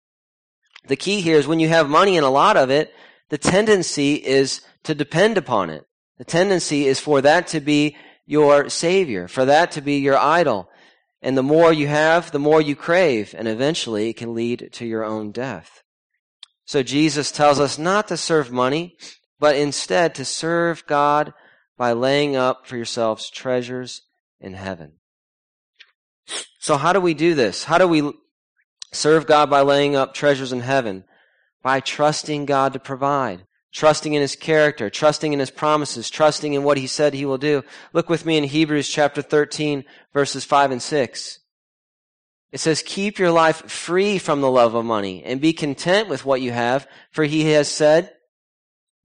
The 0.88 0.96
key 0.96 1.22
here 1.22 1.38
is 1.38 1.46
when 1.46 1.60
you 1.60 1.68
have 1.68 1.88
money 1.88 2.16
and 2.18 2.26
a 2.26 2.30
lot 2.30 2.58
of 2.58 2.70
it, 2.70 2.92
the 3.30 3.38
tendency 3.38 4.14
is 4.14 4.60
to 4.82 4.94
depend 4.94 5.38
upon 5.38 5.70
it. 5.70 5.86
The 6.18 6.24
tendency 6.24 6.86
is 6.86 7.00
for 7.00 7.22
that 7.22 7.46
to 7.48 7.60
be 7.60 7.96
your 8.26 8.68
savior, 8.68 9.28
for 9.28 9.46
that 9.46 9.72
to 9.72 9.80
be 9.80 9.96
your 9.96 10.18
idol. 10.18 10.68
And 11.22 11.38
the 11.38 11.42
more 11.42 11.72
you 11.72 11.86
have, 11.86 12.32
the 12.32 12.40
more 12.40 12.60
you 12.60 12.74
crave, 12.74 13.34
and 13.38 13.46
eventually 13.46 14.10
it 14.10 14.16
can 14.16 14.34
lead 14.34 14.70
to 14.72 14.84
your 14.84 15.04
own 15.04 15.30
death. 15.30 15.82
So 16.64 16.82
Jesus 16.82 17.30
tells 17.30 17.60
us 17.60 17.78
not 17.78 18.08
to 18.08 18.16
serve 18.16 18.50
money, 18.50 18.96
but 19.38 19.56
instead 19.56 20.14
to 20.16 20.24
serve 20.24 20.84
God 20.86 21.32
by 21.78 21.92
laying 21.92 22.34
up 22.34 22.66
for 22.66 22.76
yourselves 22.76 23.30
treasures 23.30 24.02
in 24.40 24.54
heaven. 24.54 24.94
So 26.58 26.76
how 26.76 26.92
do 26.92 27.00
we 27.00 27.14
do 27.14 27.34
this? 27.34 27.64
How 27.64 27.78
do 27.78 27.86
we 27.86 28.12
serve 28.92 29.26
God 29.26 29.48
by 29.48 29.62
laying 29.62 29.96
up 29.96 30.14
treasures 30.14 30.52
in 30.52 30.60
heaven? 30.60 31.04
By 31.62 31.80
trusting 31.80 32.46
God 32.46 32.72
to 32.72 32.78
provide, 32.78 33.46
trusting 33.72 34.14
in 34.14 34.20
His 34.20 34.36
character, 34.36 34.90
trusting 34.90 35.32
in 35.32 35.38
His 35.38 35.50
promises, 35.50 36.10
trusting 36.10 36.54
in 36.54 36.62
what 36.62 36.78
He 36.78 36.86
said 36.86 37.14
He 37.14 37.24
will 37.24 37.38
do. 37.38 37.64
Look 37.92 38.08
with 38.08 38.26
me 38.26 38.36
in 38.36 38.44
Hebrews 38.44 38.88
chapter 38.88 39.22
13 39.22 39.84
verses 40.12 40.44
5 40.44 40.72
and 40.72 40.82
6. 40.82 41.38
It 42.52 42.60
says, 42.60 42.82
keep 42.84 43.18
your 43.18 43.30
life 43.30 43.70
free 43.70 44.18
from 44.18 44.42
the 44.42 44.50
love 44.50 44.74
of 44.74 44.84
money 44.84 45.24
and 45.24 45.40
be 45.40 45.54
content 45.54 46.10
with 46.10 46.26
what 46.26 46.42
you 46.42 46.52
have, 46.52 46.86
for 47.10 47.24
He 47.24 47.50
has 47.52 47.68
said, 47.68 48.12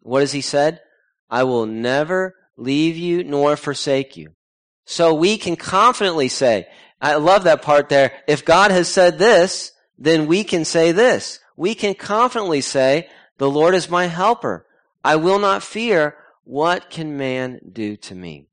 what 0.07 0.21
has 0.21 0.31
he 0.31 0.41
said? 0.41 0.79
I 1.29 1.43
will 1.43 1.65
never 1.65 2.35
leave 2.55 2.95
you 2.95 3.25
nor 3.25 3.57
forsake 3.57 4.15
you. 4.15 4.31
So 4.85 5.13
we 5.13 5.37
can 5.37 5.57
confidently 5.57 6.29
say, 6.29 6.67
I 7.01 7.15
love 7.15 7.43
that 7.43 7.61
part 7.61 7.89
there. 7.89 8.13
If 8.25 8.45
God 8.45 8.71
has 8.71 8.87
said 8.87 9.19
this, 9.19 9.73
then 9.97 10.27
we 10.27 10.45
can 10.45 10.63
say 10.63 10.93
this. 10.93 11.39
We 11.57 11.75
can 11.75 11.93
confidently 11.93 12.61
say, 12.61 13.09
the 13.37 13.49
Lord 13.49 13.75
is 13.75 13.89
my 13.89 14.05
helper. 14.05 14.65
I 15.03 15.15
will 15.15 15.39
not 15.39 15.63
fear. 15.63 16.15
What 16.43 16.89
can 16.89 17.17
man 17.17 17.59
do 17.71 17.97
to 17.97 18.15
me? 18.15 18.47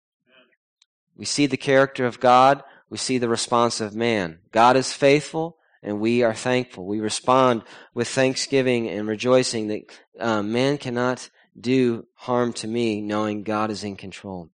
We 1.17 1.25
see 1.25 1.47
the 1.47 1.57
character 1.57 2.07
of 2.07 2.21
God. 2.21 2.63
We 2.91 2.99
see 2.99 3.19
the 3.19 3.29
response 3.29 3.81
of 3.81 3.95
man. 3.95 4.41
God 4.53 4.77
is 4.77 4.93
faithful 4.93 5.57
and 5.83 6.01
we 6.01 6.23
are 6.23 6.35
thankful. 6.35 6.87
We 6.87 7.01
respond 7.01 7.63
with 7.93 8.09
thanksgiving 8.09 8.89
and 8.89 9.07
rejoicing 9.07 9.69
that 9.69 9.83
uh, 10.19 10.43
man 10.43 10.79
cannot 10.79 11.29
do 11.59 12.07
harm 12.15 12.53
to 12.55 12.67
me 12.67 13.01
knowing 13.01 13.43
God 13.43 13.71
is 13.71 13.85
in 13.85 13.97
control. 13.97 14.51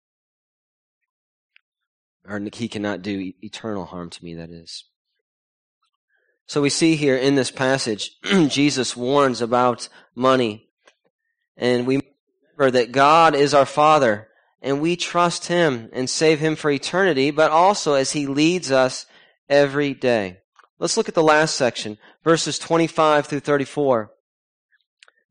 Or 2.25 2.41
he 2.53 2.69
cannot 2.69 3.03
do 3.03 3.33
eternal 3.41 3.85
harm 3.85 4.11
to 4.11 4.25
me, 4.25 4.35
that 4.35 4.51
is. 4.51 4.85
So 6.49 6.63
we 6.63 6.71
see 6.71 6.97
here 6.97 7.15
in 7.17 7.35
this 7.35 7.51
passage, 7.51 8.19
Jesus 8.49 8.97
warns 8.97 9.43
about 9.43 9.91
money. 10.15 10.71
And 11.59 11.87
we 11.87 12.01
remember 12.57 12.71
that 12.79 12.91
God 12.91 13.35
is 13.35 13.53
our 13.53 13.67
Father 13.67 14.29
and 14.63 14.81
we 14.81 14.97
trust 14.97 15.49
Him 15.49 15.91
and 15.93 16.09
save 16.09 16.41
Him 16.41 16.57
for 16.57 16.71
eternity, 16.71 17.31
but 17.31 17.51
also 17.51 17.93
as 17.93 18.13
He 18.13 18.27
leads 18.27 18.73
us 18.73 19.05
every 19.47 19.93
day. 19.93 20.39
Let's 20.79 20.97
look 20.97 21.09
at 21.09 21.15
the 21.15 21.23
last 21.23 21.55
section, 21.55 21.99
verses 22.25 22.59
25 22.59 23.27
through 23.27 23.41
34. 23.41 24.11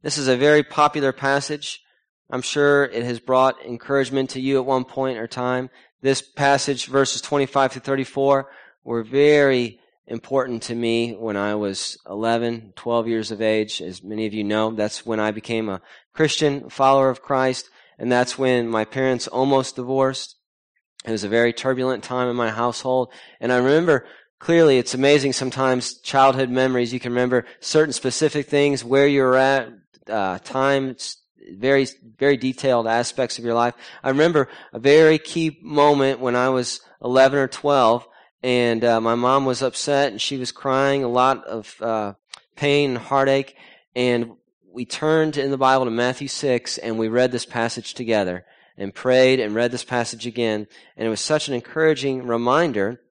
This 0.03 0.19
is 0.19 0.27
a 0.27 0.37
very 0.37 0.61
popular 0.61 1.11
passage. 1.11 1.81
I'm 2.29 2.43
sure 2.43 2.85
it 2.85 3.03
has 3.03 3.19
brought 3.19 3.65
encouragement 3.65 4.29
to 4.31 4.39
you 4.39 4.59
at 4.59 4.65
one 4.65 4.85
point 4.85 5.17
or 5.17 5.25
time. 5.25 5.71
This 6.01 6.21
passage, 6.21 6.85
verses 6.85 7.21
25 7.21 7.71
through 7.71 7.81
34, 7.81 8.51
were 8.83 9.03
very 9.03 9.79
important 10.07 10.63
to 10.63 10.75
me 10.75 11.13
when 11.13 11.35
I 11.35 11.55
was 11.55 11.97
11, 12.09 12.73
12 12.75 13.07
years 13.07 13.31
of 13.31 13.41
age. 13.41 13.81
As 13.81 14.03
many 14.03 14.25
of 14.25 14.33
you 14.33 14.43
know, 14.43 14.71
that's 14.71 15.05
when 15.05 15.19
I 15.19 15.31
became 15.31 15.69
a 15.69 15.81
Christian 16.13 16.69
follower 16.69 17.09
of 17.09 17.21
Christ, 17.21 17.69
and 17.99 18.11
that's 18.11 18.37
when 18.37 18.67
my 18.67 18.85
parents 18.85 19.27
almost 19.27 19.75
divorced. 19.75 20.35
It 21.05 21.11
was 21.11 21.23
a 21.23 21.29
very 21.29 21.53
turbulent 21.53 22.03
time 22.03 22.29
in 22.29 22.35
my 22.35 22.49
household, 22.49 23.11
and 23.39 23.51
I 23.51 23.57
remember 23.57 24.05
clearly 24.39 24.77
it's 24.77 24.93
amazing 24.93 25.33
sometimes 25.33 25.99
childhood 25.99 26.49
memories. 26.49 26.93
You 26.93 26.99
can 26.99 27.11
remember 27.11 27.45
certain 27.59 27.93
specific 27.93 28.47
things, 28.47 28.83
where 28.83 29.07
you 29.07 29.21
were 29.21 29.37
at, 29.37 29.69
uh, 30.09 30.39
time, 30.39 30.95
very, 31.51 31.87
very 32.17 32.37
detailed 32.37 32.87
aspects 32.87 33.37
of 33.37 33.45
your 33.45 33.53
life. 33.53 33.73
I 34.03 34.09
remember 34.09 34.47
a 34.73 34.79
very 34.79 35.17
key 35.17 35.59
moment 35.61 36.19
when 36.19 36.35
I 36.35 36.49
was 36.49 36.81
11 37.01 37.39
or 37.39 37.47
12 37.47 38.07
and 38.43 38.83
uh, 38.83 39.01
my 39.01 39.15
mom 39.15 39.45
was 39.45 39.61
upset 39.61 40.11
and 40.11 40.21
she 40.21 40.37
was 40.37 40.51
crying 40.51 41.03
a 41.03 41.09
lot 41.09 41.45
of 41.45 41.81
uh, 41.81 42.13
pain 42.55 42.91
and 42.91 42.99
heartache 42.99 43.55
and 43.95 44.31
we 44.71 44.85
turned 44.85 45.37
in 45.37 45.51
the 45.51 45.57
bible 45.57 45.85
to 45.85 45.91
matthew 45.91 46.27
6 46.27 46.77
and 46.77 46.97
we 46.99 47.07
read 47.07 47.31
this 47.31 47.45
passage 47.45 47.93
together 47.93 48.45
and 48.77 48.93
prayed 48.93 49.39
and 49.39 49.55
read 49.55 49.71
this 49.71 49.83
passage 49.83 50.27
again 50.27 50.67
and 50.95 51.07
it 51.07 51.09
was 51.09 51.21
such 51.21 51.47
an 51.47 51.53
encouraging 51.53 52.27
reminder 52.27 53.01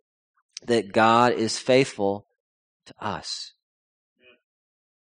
that 0.65 0.93
god 0.93 1.33
is 1.33 1.59
faithful 1.59 2.27
to 2.87 2.95
us. 3.01 3.53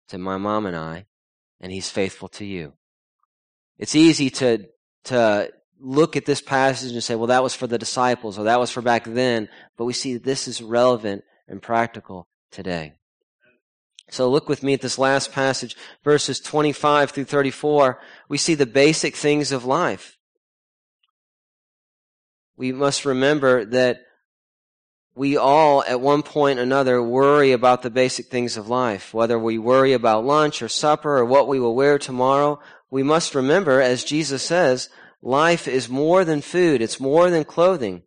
To 0.10 0.18
my 0.18 0.38
mom 0.38 0.66
and 0.66 0.76
i 0.76 1.06
and 1.62 1.72
he's 1.72 1.90
faithful 1.90 2.30
to 2.30 2.46
you. 2.46 2.74
It's 3.78 3.96
easy 3.96 4.30
to 4.32 4.68
to 5.06 5.52
look 5.80 6.16
at 6.16 6.26
this 6.26 6.42
passage 6.42 6.92
and 6.92 7.04
say, 7.04 7.16
well, 7.16 7.28
that 7.28 7.44
was 7.44 7.56
for 7.56 7.68
the 7.68 7.78
disciples 7.78 8.38
or 8.38 8.44
that 8.44 8.60
was 8.60 8.72
for 8.72 8.82
back 8.82 9.06
then, 9.06 9.50
but 9.78 9.86
we 9.86 9.94
see 9.94 10.14
that 10.14 10.24
this 10.24 10.48
is 10.48 10.62
relevant 10.62 11.24
and 11.48 11.62
practical 11.62 12.28
today. 12.52 12.94
So 14.10 14.30
look 14.30 14.50
with 14.50 14.64
me 14.64 14.74
at 14.74 14.82
this 14.82 14.98
last 14.98 15.32
passage, 15.32 15.76
verses 16.04 16.40
25 16.40 17.12
through 17.12 17.26
34. 17.26 18.00
We 18.28 18.38
see 18.38 18.56
the 18.56 18.66
basic 18.66 19.16
things 19.16 19.52
of 19.52 19.66
life. 19.66 20.18
We 22.58 22.72
must 22.72 23.06
remember 23.06 23.66
that 23.66 24.02
we 25.16 25.38
all, 25.38 25.84
at 25.84 26.02
one 26.02 26.24
point 26.24 26.60
or 26.60 26.64
another, 26.64 27.04
worry 27.04 27.52
about 27.52 27.82
the 27.82 27.90
basic 27.90 28.28
things 28.28 28.58
of 28.58 28.70
life. 28.70 29.14
Whether 29.14 29.38
we 29.38 29.58
worry 29.58 29.94
about 29.94 30.26
lunch 30.26 30.62
or 30.62 30.70
supper 30.70 31.18
or 31.18 31.26
what 31.26 31.48
we 31.48 31.60
will 31.60 31.76
wear 31.76 32.00
tomorrow, 32.00 32.60
we 32.90 33.04
must 33.04 33.36
remember, 33.36 33.82
as 33.82 34.04
Jesus 34.04 34.44
says, 34.44 34.90
life 35.22 35.68
is 35.68 35.90
more 35.90 36.26
than 36.26 36.42
food. 36.42 36.82
It's 36.82 37.00
more 37.00 37.30
than 37.30 37.44
clothing. 37.44 38.04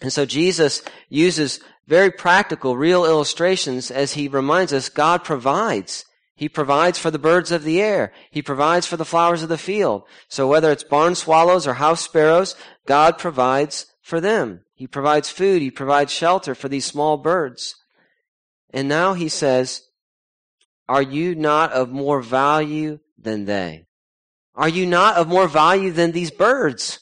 And 0.00 0.12
so 0.12 0.26
Jesus 0.26 0.82
uses 1.08 1.60
very 1.86 2.10
practical, 2.10 2.76
real 2.76 3.04
illustrations 3.04 3.90
as 3.90 4.14
he 4.14 4.28
reminds 4.28 4.72
us 4.72 4.88
God 4.88 5.24
provides. 5.24 6.04
He 6.34 6.48
provides 6.48 6.98
for 6.98 7.10
the 7.10 7.18
birds 7.18 7.52
of 7.52 7.62
the 7.62 7.80
air. 7.80 8.12
He 8.30 8.42
provides 8.42 8.86
for 8.86 8.96
the 8.96 9.04
flowers 9.04 9.42
of 9.42 9.48
the 9.48 9.58
field. 9.58 10.02
So 10.28 10.48
whether 10.48 10.72
it's 10.72 10.82
barn 10.82 11.14
swallows 11.14 11.66
or 11.66 11.74
house 11.74 12.00
sparrows, 12.00 12.56
God 12.86 13.18
provides 13.18 13.86
for 14.00 14.20
them. 14.20 14.64
He 14.74 14.86
provides 14.86 15.30
food. 15.30 15.62
He 15.62 15.70
provides 15.70 16.12
shelter 16.12 16.54
for 16.54 16.68
these 16.68 16.84
small 16.84 17.16
birds. 17.16 17.76
And 18.70 18.88
now 18.88 19.14
he 19.14 19.28
says, 19.28 19.82
are 20.88 21.02
you 21.02 21.34
not 21.34 21.72
of 21.72 21.90
more 21.90 22.20
value 22.20 22.98
than 23.18 23.44
they? 23.44 23.86
Are 24.54 24.68
you 24.68 24.86
not 24.86 25.16
of 25.16 25.28
more 25.28 25.48
value 25.48 25.90
than 25.90 26.12
these 26.12 26.30
birds? 26.30 27.00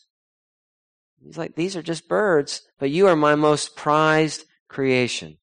He's 1.24 1.38
like, 1.38 1.54
these 1.54 1.76
are 1.76 1.82
just 1.82 2.08
birds, 2.08 2.62
but 2.78 2.90
you 2.90 3.06
are 3.06 3.16
my 3.16 3.34
most 3.34 3.76
prized 3.76 4.44
creation. 4.68 5.36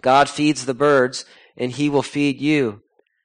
God 0.00 0.28
feeds 0.28 0.64
the 0.64 0.74
birds 0.74 1.24
and 1.56 1.70
he 1.70 1.88
will 1.88 2.02
feed 2.02 2.40
you. 2.40 2.82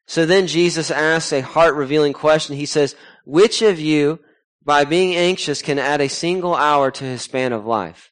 So 0.08 0.26
then 0.26 0.48
Jesus 0.48 0.92
asks 0.92 1.32
a 1.32 1.42
heart 1.42 1.76
revealing 1.76 2.14
question. 2.14 2.56
He 2.56 2.66
says, 2.66 2.96
which 3.26 3.62
of 3.62 3.80
you 3.80 4.20
by 4.64 4.84
being 4.86 5.16
anxious 5.16 5.62
can 5.62 5.80
add 5.80 6.02
a 6.02 6.10
single 6.10 6.56
hour 6.56 6.92
to 6.92 7.04
his 7.04 7.22
span 7.22 7.54
of 7.54 7.66
life? 7.66 8.12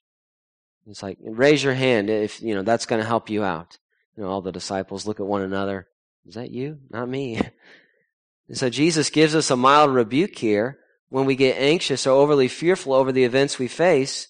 It's 0.87 1.03
like, 1.03 1.17
raise 1.21 1.63
your 1.63 1.73
hand 1.73 2.09
if, 2.09 2.41
you 2.41 2.55
know, 2.55 2.63
that's 2.63 2.85
going 2.85 3.01
to 3.01 3.07
help 3.07 3.29
you 3.29 3.43
out. 3.43 3.77
You 4.15 4.23
know, 4.23 4.29
all 4.29 4.41
the 4.41 4.51
disciples 4.51 5.05
look 5.07 5.19
at 5.19 5.25
one 5.25 5.41
another. 5.41 5.87
Is 6.25 6.35
that 6.35 6.51
you? 6.51 6.79
Not 6.89 7.09
me. 7.09 7.41
And 8.47 8.57
so 8.57 8.69
Jesus 8.69 9.09
gives 9.09 9.35
us 9.35 9.49
a 9.49 9.55
mild 9.55 9.93
rebuke 9.93 10.37
here 10.37 10.79
when 11.09 11.25
we 11.25 11.35
get 11.35 11.57
anxious 11.57 12.05
or 12.05 12.11
overly 12.11 12.47
fearful 12.47 12.93
over 12.93 13.11
the 13.11 13.23
events 13.23 13.59
we 13.59 13.67
face. 13.67 14.27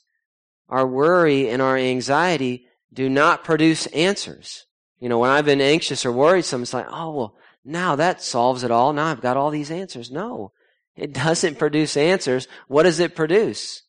Our 0.69 0.88
worry 0.88 1.49
and 1.49 1.62
our 1.62 1.78
anxiety 1.78 2.67
do 2.91 3.10
not 3.10 3.43
produce 3.43 3.88
answers. 3.88 4.65
You 4.99 5.10
know, 5.10 5.19
when 5.19 5.30
I've 5.30 5.45
been 5.45 5.62
anxious 5.62 6.06
or 6.06 6.12
worried, 6.12 6.45
someone's 6.45 6.73
like, 6.73 6.88
oh, 6.89 7.12
well, 7.12 7.36
now 7.65 7.95
that 7.95 8.21
solves 8.21 8.63
it 8.63 8.71
all. 8.71 8.93
Now 8.93 9.08
I've 9.08 9.21
got 9.21 9.38
all 9.38 9.49
these 9.49 9.71
answers. 9.71 10.12
No, 10.12 10.52
it 10.95 11.13
doesn't 11.13 11.56
produce 11.60 11.97
answers. 11.97 12.47
What 12.67 12.84
does 12.84 12.99
it 12.99 13.15
produce? 13.15 13.84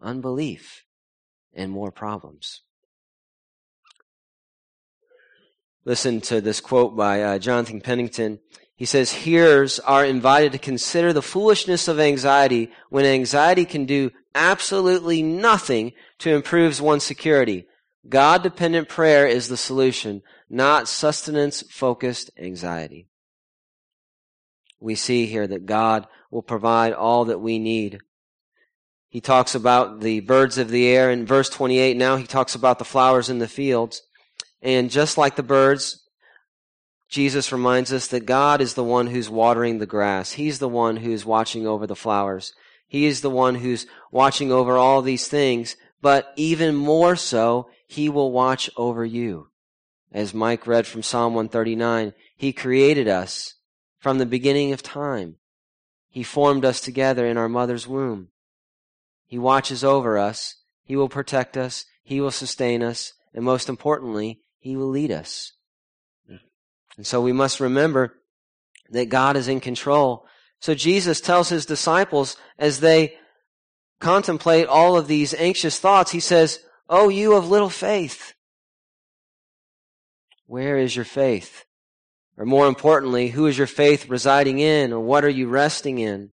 Unbelief 0.00 0.84
and 1.54 1.70
more 1.70 1.90
problems. 1.90 2.62
Listen 5.84 6.20
to 6.22 6.40
this 6.40 6.60
quote 6.60 6.96
by 6.96 7.22
uh, 7.22 7.38
Jonathan 7.38 7.80
Pennington. 7.80 8.38
He 8.76 8.86
says, 8.86 9.12
hearers 9.12 9.78
are 9.78 10.04
invited 10.04 10.52
to 10.52 10.58
consider 10.58 11.12
the 11.12 11.22
foolishness 11.22 11.86
of 11.86 12.00
anxiety 12.00 12.72
when 12.90 13.04
anxiety 13.04 13.64
can 13.64 13.84
do 13.86 14.10
absolutely 14.34 15.22
nothing 15.22 15.92
to 16.18 16.34
improve 16.34 16.80
one's 16.80 17.04
security. 17.04 17.66
God 18.08 18.42
dependent 18.42 18.88
prayer 18.88 19.26
is 19.26 19.48
the 19.48 19.56
solution, 19.56 20.22
not 20.50 20.88
sustenance 20.88 21.62
focused 21.70 22.30
anxiety. 22.36 23.06
We 24.80 24.96
see 24.96 25.26
here 25.26 25.46
that 25.46 25.66
God 25.66 26.06
will 26.30 26.42
provide 26.42 26.92
all 26.92 27.26
that 27.26 27.38
we 27.38 27.58
need. 27.58 28.00
He 29.08 29.20
talks 29.20 29.54
about 29.54 30.00
the 30.00 30.20
birds 30.20 30.58
of 30.58 30.68
the 30.68 30.88
air 30.88 31.10
in 31.10 31.24
verse 31.24 31.48
28. 31.48 31.96
Now 31.96 32.16
he 32.16 32.26
talks 32.26 32.56
about 32.56 32.80
the 32.80 32.84
flowers 32.84 33.30
in 33.30 33.38
the 33.38 33.48
fields. 33.48 34.02
And 34.60 34.90
just 34.90 35.16
like 35.16 35.36
the 35.36 35.42
birds, 35.42 36.03
Jesus 37.08 37.52
reminds 37.52 37.92
us 37.92 38.08
that 38.08 38.26
God 38.26 38.60
is 38.60 38.74
the 38.74 38.84
one 38.84 39.08
who's 39.08 39.30
watering 39.30 39.78
the 39.78 39.86
grass. 39.86 40.32
He's 40.32 40.58
the 40.58 40.68
one 40.68 40.96
who's 40.96 41.24
watching 41.24 41.66
over 41.66 41.86
the 41.86 41.96
flowers. 41.96 42.52
He 42.86 43.06
is 43.06 43.20
the 43.20 43.30
one 43.30 43.56
who's 43.56 43.86
watching 44.10 44.50
over 44.50 44.76
all 44.76 45.02
these 45.02 45.28
things, 45.28 45.76
but 46.00 46.32
even 46.36 46.74
more 46.74 47.16
so, 47.16 47.68
He 47.86 48.08
will 48.08 48.32
watch 48.32 48.70
over 48.76 49.04
you. 49.04 49.48
As 50.12 50.32
Mike 50.32 50.66
read 50.66 50.86
from 50.86 51.02
Psalm 51.02 51.34
139, 51.34 52.12
He 52.36 52.52
created 52.52 53.08
us 53.08 53.54
from 53.98 54.18
the 54.18 54.26
beginning 54.26 54.72
of 54.72 54.82
time. 54.82 55.36
He 56.08 56.22
formed 56.22 56.64
us 56.64 56.80
together 56.80 57.26
in 57.26 57.36
our 57.36 57.48
mother's 57.48 57.88
womb. 57.88 58.28
He 59.26 59.38
watches 59.38 59.82
over 59.82 60.16
us. 60.16 60.56
He 60.84 60.94
will 60.94 61.08
protect 61.08 61.56
us. 61.56 61.86
He 62.04 62.20
will 62.20 62.30
sustain 62.30 62.82
us. 62.82 63.14
And 63.34 63.44
most 63.44 63.68
importantly, 63.68 64.40
He 64.60 64.76
will 64.76 64.88
lead 64.88 65.10
us. 65.10 65.52
And 66.96 67.06
so 67.06 67.20
we 67.20 67.32
must 67.32 67.60
remember 67.60 68.14
that 68.90 69.08
God 69.08 69.36
is 69.36 69.48
in 69.48 69.60
control. 69.60 70.26
So 70.60 70.74
Jesus 70.74 71.20
tells 71.20 71.48
his 71.48 71.66
disciples 71.66 72.36
as 72.58 72.80
they 72.80 73.16
contemplate 74.00 74.66
all 74.66 74.96
of 74.96 75.06
these 75.06 75.34
anxious 75.34 75.78
thoughts, 75.78 76.10
he 76.10 76.20
says, 76.20 76.60
Oh, 76.88 77.08
you 77.08 77.34
of 77.34 77.48
little 77.48 77.70
faith. 77.70 78.34
Where 80.46 80.76
is 80.76 80.94
your 80.94 81.06
faith? 81.06 81.64
Or 82.36 82.44
more 82.44 82.66
importantly, 82.66 83.28
who 83.28 83.46
is 83.46 83.56
your 83.56 83.66
faith 83.66 84.08
residing 84.08 84.58
in 84.58 84.92
or 84.92 85.00
what 85.00 85.24
are 85.24 85.30
you 85.30 85.48
resting 85.48 85.98
in? 85.98 86.30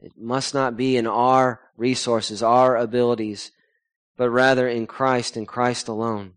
It 0.00 0.12
must 0.16 0.54
not 0.54 0.76
be 0.76 0.96
in 0.96 1.06
our 1.06 1.60
resources, 1.76 2.42
our 2.42 2.76
abilities, 2.76 3.50
but 4.16 4.30
rather 4.30 4.68
in 4.68 4.86
Christ 4.86 5.36
and 5.36 5.48
Christ 5.48 5.88
alone. 5.88 6.34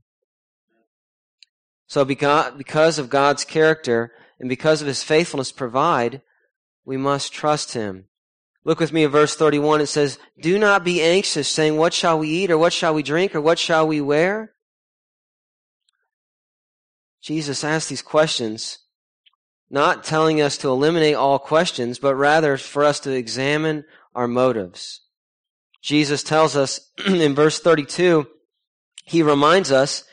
So 1.92 2.06
because 2.06 3.00
of 3.00 3.10
God's 3.10 3.44
character 3.44 4.14
and 4.40 4.48
because 4.48 4.82
of 4.82 4.88
his 4.88 5.04
faithfulness 5.04 5.52
provide, 5.52 6.22
we 6.86 6.96
must 6.96 7.34
trust 7.34 7.74
him. 7.74 8.06
Look 8.64 8.80
with 8.80 8.94
me 8.94 9.04
at 9.04 9.12
verse 9.12 9.36
31. 9.36 9.82
It 9.82 9.88
says, 9.88 10.18
Do 10.40 10.58
not 10.58 10.86
be 10.86 11.02
anxious, 11.02 11.50
saying, 11.50 11.76
What 11.76 11.94
shall 11.94 12.18
we 12.18 12.30
eat, 12.30 12.50
or 12.50 12.58
what 12.58 12.72
shall 12.72 12.94
we 12.94 13.04
drink, 13.04 13.36
or 13.36 13.42
what 13.42 13.60
shall 13.60 13.86
we 13.86 14.00
wear? 14.00 14.54
Jesus 17.22 17.62
asked 17.62 17.90
these 17.90 18.02
questions, 18.02 18.80
not 19.70 20.06
telling 20.06 20.40
us 20.40 20.56
to 20.60 20.70
eliminate 20.70 21.16
all 21.16 21.40
questions, 21.40 22.00
but 22.00 22.16
rather 22.16 22.56
for 22.56 22.86
us 22.86 23.02
to 23.02 23.12
examine 23.12 23.84
our 24.16 24.30
motives. 24.30 25.02
Jesus 25.82 26.24
tells 26.24 26.56
us 26.56 26.90
in 27.06 27.36
verse 27.36 27.60
32, 27.60 28.28
he 29.04 29.22
reminds 29.22 29.74
us, 29.74 30.06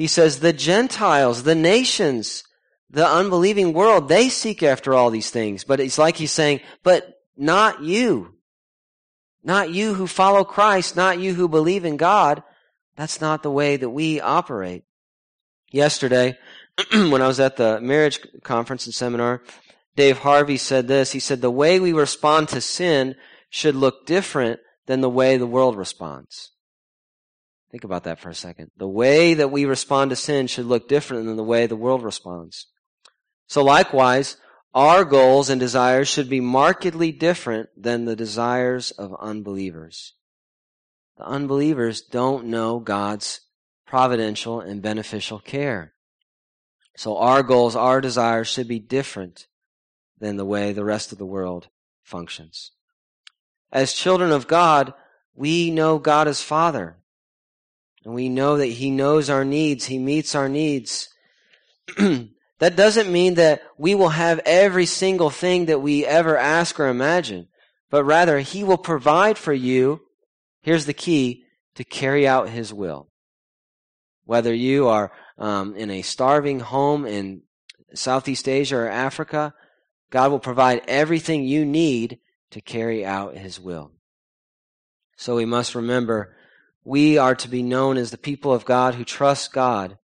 he 0.00 0.06
says, 0.06 0.40
the 0.40 0.52
Gentiles, 0.52 1.42
the 1.42 1.54
nations, 1.54 2.44
the 2.88 3.06
unbelieving 3.06 3.74
world, 3.74 4.08
they 4.08 4.30
seek 4.30 4.62
after 4.62 4.94
all 4.94 5.10
these 5.10 5.30
things. 5.30 5.62
But 5.62 5.78
it's 5.78 5.98
like 5.98 6.16
he's 6.16 6.32
saying, 6.32 6.60
but 6.82 7.20
not 7.36 7.82
you. 7.82 8.34
Not 9.44 9.70
you 9.70 9.94
who 9.94 10.06
follow 10.06 10.42
Christ, 10.42 10.96
not 10.96 11.18
you 11.18 11.34
who 11.34 11.48
believe 11.48 11.84
in 11.84 11.98
God. 11.98 12.42
That's 12.96 13.20
not 13.20 13.42
the 13.42 13.50
way 13.50 13.76
that 13.76 13.90
we 13.90 14.20
operate. 14.20 14.84
Yesterday, 15.70 16.38
when 16.92 17.20
I 17.20 17.26
was 17.26 17.40
at 17.40 17.56
the 17.56 17.80
marriage 17.80 18.20
conference 18.42 18.86
and 18.86 18.94
seminar, 18.94 19.42
Dave 19.96 20.18
Harvey 20.18 20.56
said 20.56 20.88
this. 20.88 21.12
He 21.12 21.20
said, 21.20 21.42
the 21.42 21.50
way 21.50 21.78
we 21.78 21.92
respond 21.92 22.48
to 22.48 22.60
sin 22.60 23.16
should 23.50 23.74
look 23.74 24.06
different 24.06 24.60
than 24.86 25.02
the 25.02 25.10
way 25.10 25.36
the 25.36 25.46
world 25.46 25.76
responds. 25.76 26.52
Think 27.70 27.84
about 27.84 28.04
that 28.04 28.18
for 28.18 28.30
a 28.30 28.34
second. 28.34 28.70
The 28.76 28.88
way 28.88 29.34
that 29.34 29.50
we 29.50 29.64
respond 29.64 30.10
to 30.10 30.16
sin 30.16 30.46
should 30.48 30.66
look 30.66 30.88
different 30.88 31.26
than 31.26 31.36
the 31.36 31.44
way 31.44 31.66
the 31.66 31.76
world 31.76 32.02
responds. 32.02 32.66
So 33.46 33.62
likewise, 33.62 34.36
our 34.74 35.04
goals 35.04 35.50
and 35.50 35.60
desires 35.60 36.08
should 36.08 36.28
be 36.28 36.40
markedly 36.40 37.12
different 37.12 37.68
than 37.76 38.04
the 38.04 38.16
desires 38.16 38.90
of 38.92 39.14
unbelievers. 39.20 40.14
The 41.16 41.24
unbelievers 41.24 42.00
don't 42.00 42.46
know 42.46 42.78
God's 42.78 43.40
providential 43.86 44.60
and 44.60 44.80
beneficial 44.80 45.38
care. 45.38 45.94
So 46.96 47.16
our 47.16 47.42
goals, 47.42 47.74
our 47.76 48.00
desires 48.00 48.48
should 48.48 48.68
be 48.68 48.78
different 48.78 49.46
than 50.18 50.36
the 50.36 50.44
way 50.44 50.72
the 50.72 50.84
rest 50.84 51.12
of 51.12 51.18
the 51.18 51.26
world 51.26 51.68
functions. 52.02 52.72
As 53.72 53.92
children 53.92 54.32
of 54.32 54.46
God, 54.46 54.94
we 55.34 55.70
know 55.70 55.98
God 55.98 56.28
as 56.28 56.42
Father. 56.42 56.99
And 58.04 58.14
we 58.14 58.28
know 58.28 58.56
that 58.56 58.66
He 58.66 58.90
knows 58.90 59.28
our 59.28 59.44
needs. 59.44 59.86
He 59.86 59.98
meets 59.98 60.34
our 60.34 60.48
needs. 60.48 61.08
that 61.96 62.76
doesn't 62.76 63.12
mean 63.12 63.34
that 63.34 63.62
we 63.76 63.94
will 63.94 64.10
have 64.10 64.40
every 64.44 64.86
single 64.86 65.30
thing 65.30 65.66
that 65.66 65.80
we 65.80 66.06
ever 66.06 66.36
ask 66.36 66.78
or 66.80 66.88
imagine, 66.88 67.48
but 67.90 68.04
rather 68.04 68.38
He 68.40 68.64
will 68.64 68.78
provide 68.78 69.36
for 69.38 69.52
you, 69.52 70.00
here's 70.62 70.86
the 70.86 70.94
key, 70.94 71.44
to 71.74 71.84
carry 71.84 72.26
out 72.26 72.48
His 72.48 72.72
will. 72.72 73.08
Whether 74.24 74.54
you 74.54 74.88
are 74.88 75.12
um, 75.38 75.74
in 75.74 75.90
a 75.90 76.02
starving 76.02 76.60
home 76.60 77.06
in 77.06 77.42
Southeast 77.94 78.48
Asia 78.48 78.76
or 78.76 78.88
Africa, 78.88 79.52
God 80.10 80.30
will 80.30 80.40
provide 80.40 80.82
everything 80.86 81.44
you 81.44 81.64
need 81.64 82.18
to 82.50 82.60
carry 82.60 83.04
out 83.04 83.36
His 83.36 83.60
will. 83.60 83.92
So 85.16 85.36
we 85.36 85.44
must 85.44 85.74
remember 85.74 86.34
we 86.84 87.18
are 87.18 87.34
to 87.34 87.48
be 87.48 87.62
known 87.62 87.96
as 87.96 88.10
the 88.10 88.18
people 88.18 88.52
of 88.52 88.64
God 88.64 88.94
who 88.94 89.04
trust 89.04 89.52
God. 89.52 89.98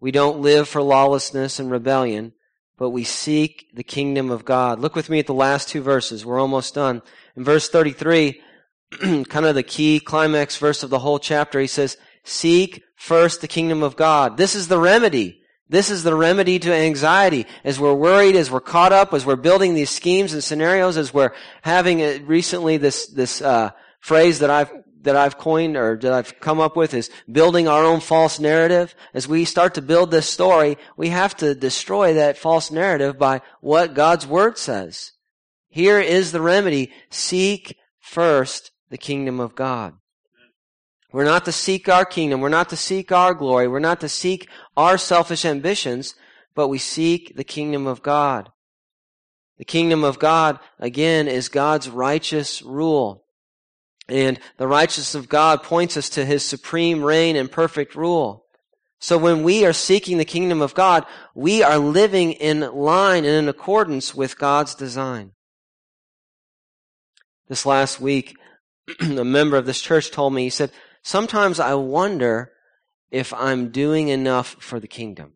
We 0.00 0.10
don't 0.10 0.40
live 0.40 0.68
for 0.68 0.82
lawlessness 0.82 1.58
and 1.58 1.70
rebellion, 1.70 2.34
but 2.76 2.90
we 2.90 3.04
seek 3.04 3.70
the 3.74 3.84
kingdom 3.84 4.30
of 4.30 4.44
God. 4.44 4.80
Look 4.80 4.94
with 4.94 5.08
me 5.08 5.18
at 5.18 5.26
the 5.26 5.34
last 5.34 5.68
two 5.68 5.80
verses. 5.80 6.26
We're 6.26 6.40
almost 6.40 6.74
done. 6.74 7.02
In 7.36 7.44
verse 7.44 7.68
33, 7.68 8.40
kind 9.00 9.46
of 9.46 9.54
the 9.54 9.62
key 9.62 10.00
climax 10.00 10.56
verse 10.56 10.82
of 10.82 10.90
the 10.90 10.98
whole 10.98 11.18
chapter, 11.18 11.60
he 11.60 11.66
says, 11.66 11.96
Seek 12.22 12.82
first 12.96 13.40
the 13.40 13.48
kingdom 13.48 13.82
of 13.82 13.96
God. 13.96 14.36
This 14.36 14.54
is 14.54 14.68
the 14.68 14.78
remedy. 14.78 15.40
This 15.68 15.90
is 15.90 16.02
the 16.02 16.14
remedy 16.14 16.58
to 16.58 16.72
anxiety. 16.72 17.46
As 17.64 17.80
we're 17.80 17.94
worried, 17.94 18.36
as 18.36 18.50
we're 18.50 18.60
caught 18.60 18.92
up, 18.92 19.14
as 19.14 19.24
we're 19.24 19.36
building 19.36 19.74
these 19.74 19.90
schemes 19.90 20.32
and 20.32 20.44
scenarios, 20.44 20.96
as 20.96 21.14
we're 21.14 21.32
having 21.62 22.00
a, 22.00 22.18
recently 22.18 22.76
this 22.76 23.06
this 23.08 23.40
uh, 23.40 23.70
phrase 24.00 24.40
that 24.40 24.50
I've 24.50 24.70
that 25.04 25.16
I've 25.16 25.38
coined 25.38 25.76
or 25.76 25.96
that 25.96 26.12
I've 26.12 26.40
come 26.40 26.60
up 26.60 26.76
with 26.76 26.92
is 26.92 27.10
building 27.30 27.68
our 27.68 27.84
own 27.84 28.00
false 28.00 28.40
narrative. 28.40 28.94
As 29.14 29.28
we 29.28 29.44
start 29.44 29.74
to 29.74 29.82
build 29.82 30.10
this 30.10 30.28
story, 30.28 30.76
we 30.96 31.10
have 31.10 31.36
to 31.36 31.54
destroy 31.54 32.14
that 32.14 32.38
false 32.38 32.70
narrative 32.70 33.18
by 33.18 33.40
what 33.60 33.94
God's 33.94 34.26
Word 34.26 34.58
says. 34.58 35.12
Here 35.68 36.00
is 36.00 36.32
the 36.32 36.40
remedy. 36.40 36.92
Seek 37.10 37.76
first 38.00 38.70
the 38.90 38.98
kingdom 38.98 39.40
of 39.40 39.54
God. 39.54 39.94
We're 41.12 41.24
not 41.24 41.44
to 41.44 41.52
seek 41.52 41.88
our 41.88 42.04
kingdom. 42.04 42.40
We're 42.40 42.48
not 42.48 42.70
to 42.70 42.76
seek 42.76 43.12
our 43.12 43.34
glory. 43.34 43.68
We're 43.68 43.78
not 43.78 44.00
to 44.00 44.08
seek 44.08 44.48
our 44.76 44.98
selfish 44.98 45.44
ambitions, 45.44 46.14
but 46.54 46.68
we 46.68 46.78
seek 46.78 47.36
the 47.36 47.44
kingdom 47.44 47.86
of 47.86 48.02
God. 48.02 48.50
The 49.58 49.64
kingdom 49.64 50.02
of 50.02 50.18
God, 50.18 50.58
again, 50.80 51.28
is 51.28 51.48
God's 51.48 51.88
righteous 51.88 52.62
rule. 52.62 53.23
And 54.08 54.38
the 54.58 54.68
righteousness 54.68 55.14
of 55.14 55.28
God 55.28 55.62
points 55.62 55.96
us 55.96 56.08
to 56.10 56.24
His 56.24 56.44
supreme 56.44 57.02
reign 57.02 57.36
and 57.36 57.50
perfect 57.50 57.94
rule. 57.94 58.44
So 58.98 59.18
when 59.18 59.42
we 59.42 59.66
are 59.66 59.72
seeking 59.72 60.18
the 60.18 60.24
kingdom 60.24 60.62
of 60.62 60.74
God, 60.74 61.04
we 61.34 61.62
are 61.62 61.78
living 61.78 62.32
in 62.32 62.60
line 62.60 63.24
and 63.24 63.34
in 63.34 63.48
accordance 63.48 64.14
with 64.14 64.38
God's 64.38 64.74
design. 64.74 65.32
This 67.48 67.66
last 67.66 68.00
week, 68.00 68.36
a 69.00 69.24
member 69.24 69.56
of 69.56 69.66
this 69.66 69.80
church 69.80 70.10
told 70.10 70.32
me, 70.32 70.44
he 70.44 70.50
said, 70.50 70.70
Sometimes 71.02 71.60
I 71.60 71.74
wonder 71.74 72.52
if 73.10 73.34
I'm 73.34 73.68
doing 73.68 74.08
enough 74.08 74.56
for 74.58 74.80
the 74.80 74.88
kingdom. 74.88 75.34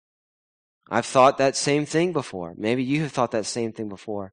I've 0.90 1.06
thought 1.06 1.36
that 1.38 1.54
same 1.54 1.84
thing 1.84 2.12
before. 2.12 2.54
Maybe 2.56 2.82
you 2.82 3.02
have 3.02 3.12
thought 3.12 3.32
that 3.32 3.44
same 3.44 3.72
thing 3.72 3.90
before. 3.90 4.32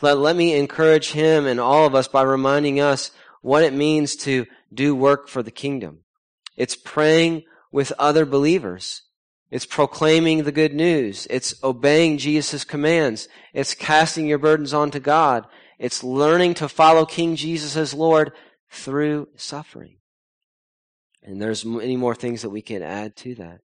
Let, 0.00 0.18
let 0.18 0.34
me 0.34 0.54
encourage 0.54 1.12
him 1.12 1.46
and 1.46 1.60
all 1.60 1.86
of 1.86 1.94
us 1.94 2.08
by 2.08 2.22
reminding 2.22 2.80
us 2.80 3.10
what 3.42 3.62
it 3.62 3.74
means 3.74 4.16
to 4.16 4.46
do 4.72 4.94
work 4.94 5.28
for 5.28 5.42
the 5.42 5.50
kingdom. 5.50 6.00
It's 6.56 6.76
praying 6.76 7.42
with 7.70 7.92
other 7.98 8.24
believers. 8.24 9.02
It's 9.50 9.66
proclaiming 9.66 10.44
the 10.44 10.52
good 10.52 10.72
news. 10.72 11.26
It's 11.28 11.54
obeying 11.62 12.16
Jesus' 12.16 12.64
commands. 12.64 13.28
It's 13.52 13.74
casting 13.74 14.26
your 14.26 14.38
burdens 14.38 14.72
onto 14.72 14.98
God. 14.98 15.46
It's 15.78 16.02
learning 16.02 16.54
to 16.54 16.68
follow 16.68 17.04
King 17.04 17.36
Jesus 17.36 17.76
as 17.76 17.92
Lord 17.92 18.32
through 18.70 19.28
suffering. 19.36 19.98
And 21.22 21.40
there's 21.40 21.64
many 21.64 21.96
more 21.96 22.14
things 22.14 22.42
that 22.42 22.50
we 22.50 22.62
can 22.62 22.82
add 22.82 23.14
to 23.16 23.34
that. 23.36 23.60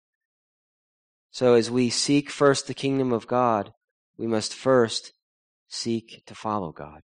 So 1.31 1.55
as 1.55 1.71
we 1.71 1.91
seek 1.91 2.31
first 2.31 2.67
the 2.67 2.75
kingdom 2.75 3.12
of 3.12 3.27
God, 3.27 3.73
we 4.17 4.27
must 4.27 4.55
first 4.55 5.12
seek 5.69 6.23
to 6.27 6.35
follow 6.35 6.73
God. 6.73 7.03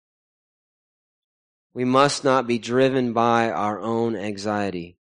We 1.75 1.83
must 1.83 2.23
not 2.23 2.47
be 2.47 2.57
driven 2.57 3.11
by 3.11 3.51
our 3.51 3.81
own 3.81 4.15
anxiety. 4.15 4.97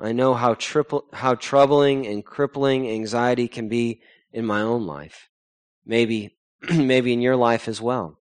I 0.00 0.10
know 0.10 0.34
how, 0.34 0.54
triple, 0.54 1.04
how 1.12 1.36
troubling 1.36 2.08
and 2.08 2.24
crippling 2.24 2.90
anxiety 2.90 3.46
can 3.46 3.68
be 3.68 4.00
in 4.32 4.44
my 4.44 4.62
own 4.62 4.84
life. 4.84 5.30
Maybe, 5.86 6.36
maybe 6.74 7.12
in 7.12 7.20
your 7.20 7.36
life 7.36 7.68
as 7.68 7.80
well. 7.80 8.18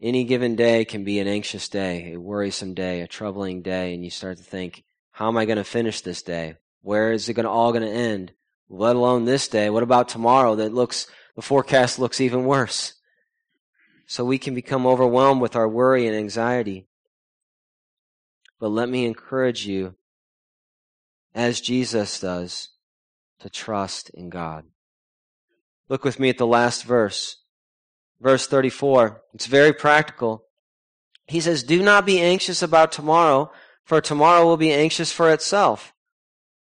Any 0.00 0.22
given 0.22 0.54
day 0.54 0.84
can 0.84 1.02
be 1.02 1.18
an 1.18 1.26
anxious 1.26 1.68
day, 1.68 2.12
a 2.12 2.20
worrisome 2.20 2.74
day, 2.74 3.00
a 3.00 3.08
troubling 3.08 3.62
day, 3.62 3.92
and 3.92 4.04
you 4.04 4.10
start 4.10 4.36
to 4.36 4.44
think, 4.44 4.84
how 5.10 5.26
am 5.26 5.36
I 5.36 5.46
going 5.46 5.58
to 5.58 5.64
finish 5.64 6.00
this 6.00 6.22
day? 6.22 6.54
Where 6.82 7.10
is 7.10 7.28
it 7.28 7.34
going 7.34 7.44
to, 7.44 7.50
all 7.50 7.72
going 7.72 7.82
to 7.82 7.90
end? 7.90 8.32
Let 8.68 8.94
alone 8.94 9.24
this 9.24 9.48
day. 9.48 9.68
What 9.68 9.82
about 9.82 10.08
tomorrow 10.08 10.54
that 10.54 10.72
looks, 10.72 11.08
the 11.34 11.42
forecast 11.42 11.98
looks 11.98 12.20
even 12.20 12.44
worse? 12.44 12.95
So 14.06 14.24
we 14.24 14.38
can 14.38 14.54
become 14.54 14.86
overwhelmed 14.86 15.40
with 15.40 15.56
our 15.56 15.68
worry 15.68 16.06
and 16.06 16.16
anxiety. 16.16 16.86
But 18.58 18.68
let 18.68 18.88
me 18.88 19.04
encourage 19.04 19.66
you, 19.66 19.96
as 21.34 21.60
Jesus 21.60 22.20
does, 22.20 22.70
to 23.40 23.50
trust 23.50 24.10
in 24.10 24.30
God. 24.30 24.64
Look 25.88 26.04
with 26.04 26.18
me 26.18 26.30
at 26.30 26.38
the 26.38 26.46
last 26.46 26.84
verse 26.84 27.38
verse 28.20 28.46
34. 28.46 29.22
It's 29.34 29.46
very 29.46 29.72
practical. 29.72 30.44
He 31.26 31.40
says, 31.40 31.62
Do 31.62 31.82
not 31.82 32.06
be 32.06 32.20
anxious 32.20 32.62
about 32.62 32.92
tomorrow, 32.92 33.50
for 33.84 34.00
tomorrow 34.00 34.44
will 34.44 34.56
be 34.56 34.72
anxious 34.72 35.12
for 35.12 35.30
itself. 35.30 35.92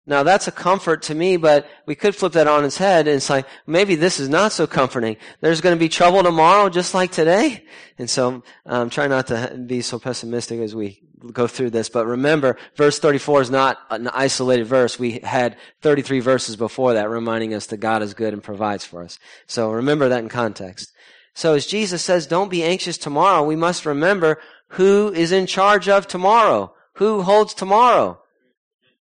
Now 0.10 0.24
that's 0.24 0.48
a 0.48 0.52
comfort 0.52 1.04
to 1.04 1.14
me, 1.14 1.38
but 1.38 1.70
we 1.86 1.94
could 1.94 2.16
flip 2.16 2.34
that 2.34 2.48
on 2.48 2.66
its 2.66 2.78
head 2.78 3.08
and 3.08 3.18
it's 3.18 3.30
like, 3.30 3.46
maybe 3.68 3.94
this 3.94 4.20
is 4.20 4.28
not 4.28 4.52
so 4.52 4.66
comforting. 4.66 5.18
There's 5.40 5.62
going 5.62 5.76
to 5.76 5.80
be 5.80 5.88
trouble 5.88 6.24
tomorrow 6.24 6.68
just 6.68 6.96
like 6.96 7.12
today. 7.12 7.64
And 8.00 8.10
so 8.10 8.42
I'm 8.66 8.82
um, 8.82 8.90
trying 8.90 9.12
not 9.12 9.28
to 9.28 9.56
be 9.68 9.82
so 9.82 10.00
pessimistic 10.00 10.62
as 10.62 10.74
we 10.74 11.04
go 11.32 11.46
through 11.46 11.70
this, 11.70 11.90
but 11.90 12.08
remember, 12.08 12.58
verse 12.76 12.98
34 12.98 13.42
is 13.42 13.52
not 13.52 13.78
an 13.92 14.08
isolated 14.08 14.66
verse. 14.66 14.98
We 14.98 15.20
had 15.20 15.58
33 15.82 16.22
verses 16.22 16.56
before 16.56 16.94
that 16.94 17.08
reminding 17.08 17.54
us 17.54 17.68
that 17.68 17.78
God 17.78 18.02
is 18.02 18.16
good 18.16 18.34
and 18.34 18.42
provides 18.42 18.84
for 18.84 19.04
us. 19.04 19.20
So 19.46 19.70
remember 19.70 20.10
that 20.10 20.24
in 20.24 20.30
context. 20.30 20.92
So 21.36 21.54
as 21.54 21.68
Jesus 21.68 22.02
says, 22.02 22.26
don't 22.26 22.50
be 22.50 22.64
anxious 22.64 22.98
tomorrow, 22.98 23.44
we 23.44 23.56
must 23.56 23.86
remember 23.86 24.40
who 24.70 25.14
is 25.14 25.32
in 25.32 25.46
charge 25.46 25.88
of 25.88 26.08
tomorrow. 26.08 26.74
Who 26.96 27.22
holds 27.22 27.54
tomorrow? 27.54 28.22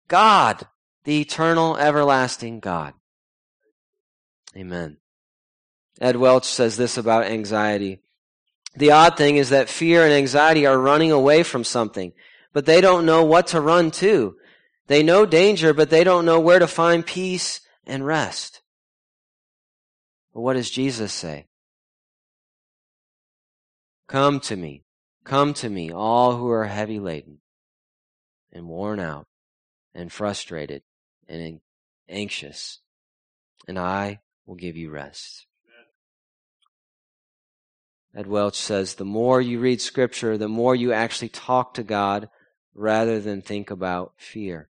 God. 0.09 0.67
The 1.05 1.21
eternal, 1.21 1.77
everlasting 1.77 2.61
God. 2.61 2.95
Amen. 4.57 4.99
Ed 6.01 6.17
Welch 6.17 6.47
says 6.47 6.77
this 6.77 6.97
about 6.97 7.25
anxiety. 7.25 8.01
The 8.77 8.91
odd 8.91 9.17
thing 9.17 9.37
is 9.37 9.51
that 9.51 9.69
fear 9.69 10.03
and 10.05 10.13
anxiety 10.13 10.67
are 10.67 10.79
running 10.79 11.13
away 11.13 11.43
from 11.43 11.63
something, 11.63 12.13
but 12.53 12.67
they 12.67 12.81
don't 12.81 13.07
know 13.07 13.25
what 13.25 13.49
to 13.49 13.61
run 13.61 13.91
to. 13.93 14.37
They 14.87 15.03
know 15.03 15.25
danger, 15.25 15.73
but 15.73 15.91
they 15.91 16.05
don't 16.05 16.25
know 16.25 16.41
where 16.41 16.59
to 16.59 16.67
find 16.67 17.07
peace 17.07 17.61
and 17.87 18.05
rest. 18.05 18.63
But 20.33 20.41
what 20.41 20.55
does 20.55 20.71
Jesus 20.71 21.13
say? 21.13 21.47
Come 24.09 24.41
to 24.41 24.57
me, 24.57 24.85
come 25.25 25.55
to 25.55 25.69
me, 25.69 25.93
all 25.93 26.37
who 26.37 26.51
are 26.51 26.67
heavy 26.67 26.99
laden 26.99 27.39
and 28.53 28.67
worn 28.67 29.01
out 29.01 29.27
and 29.95 30.13
frustrated 30.13 30.83
and 31.29 31.61
anxious, 32.09 32.81
and 33.67 33.79
I 33.79 34.21
will 34.47 34.57
give 34.57 34.77
you 34.77 34.91
rest. 34.91 35.47
Ed 38.17 38.27
Welch 38.29 38.57
says 38.57 38.95
the 38.95 39.05
more 39.05 39.41
you 39.41 39.59
read 39.59 39.81
scripture, 39.81 40.39
the 40.39 40.49
more 40.49 40.77
you 40.77 40.93
actually 40.93 41.31
talk 41.31 41.75
to 41.75 41.83
God 41.83 42.29
rather 42.73 43.21
than 43.21 43.43
think 43.43 43.71
about 43.71 44.13
fear. 44.17 44.69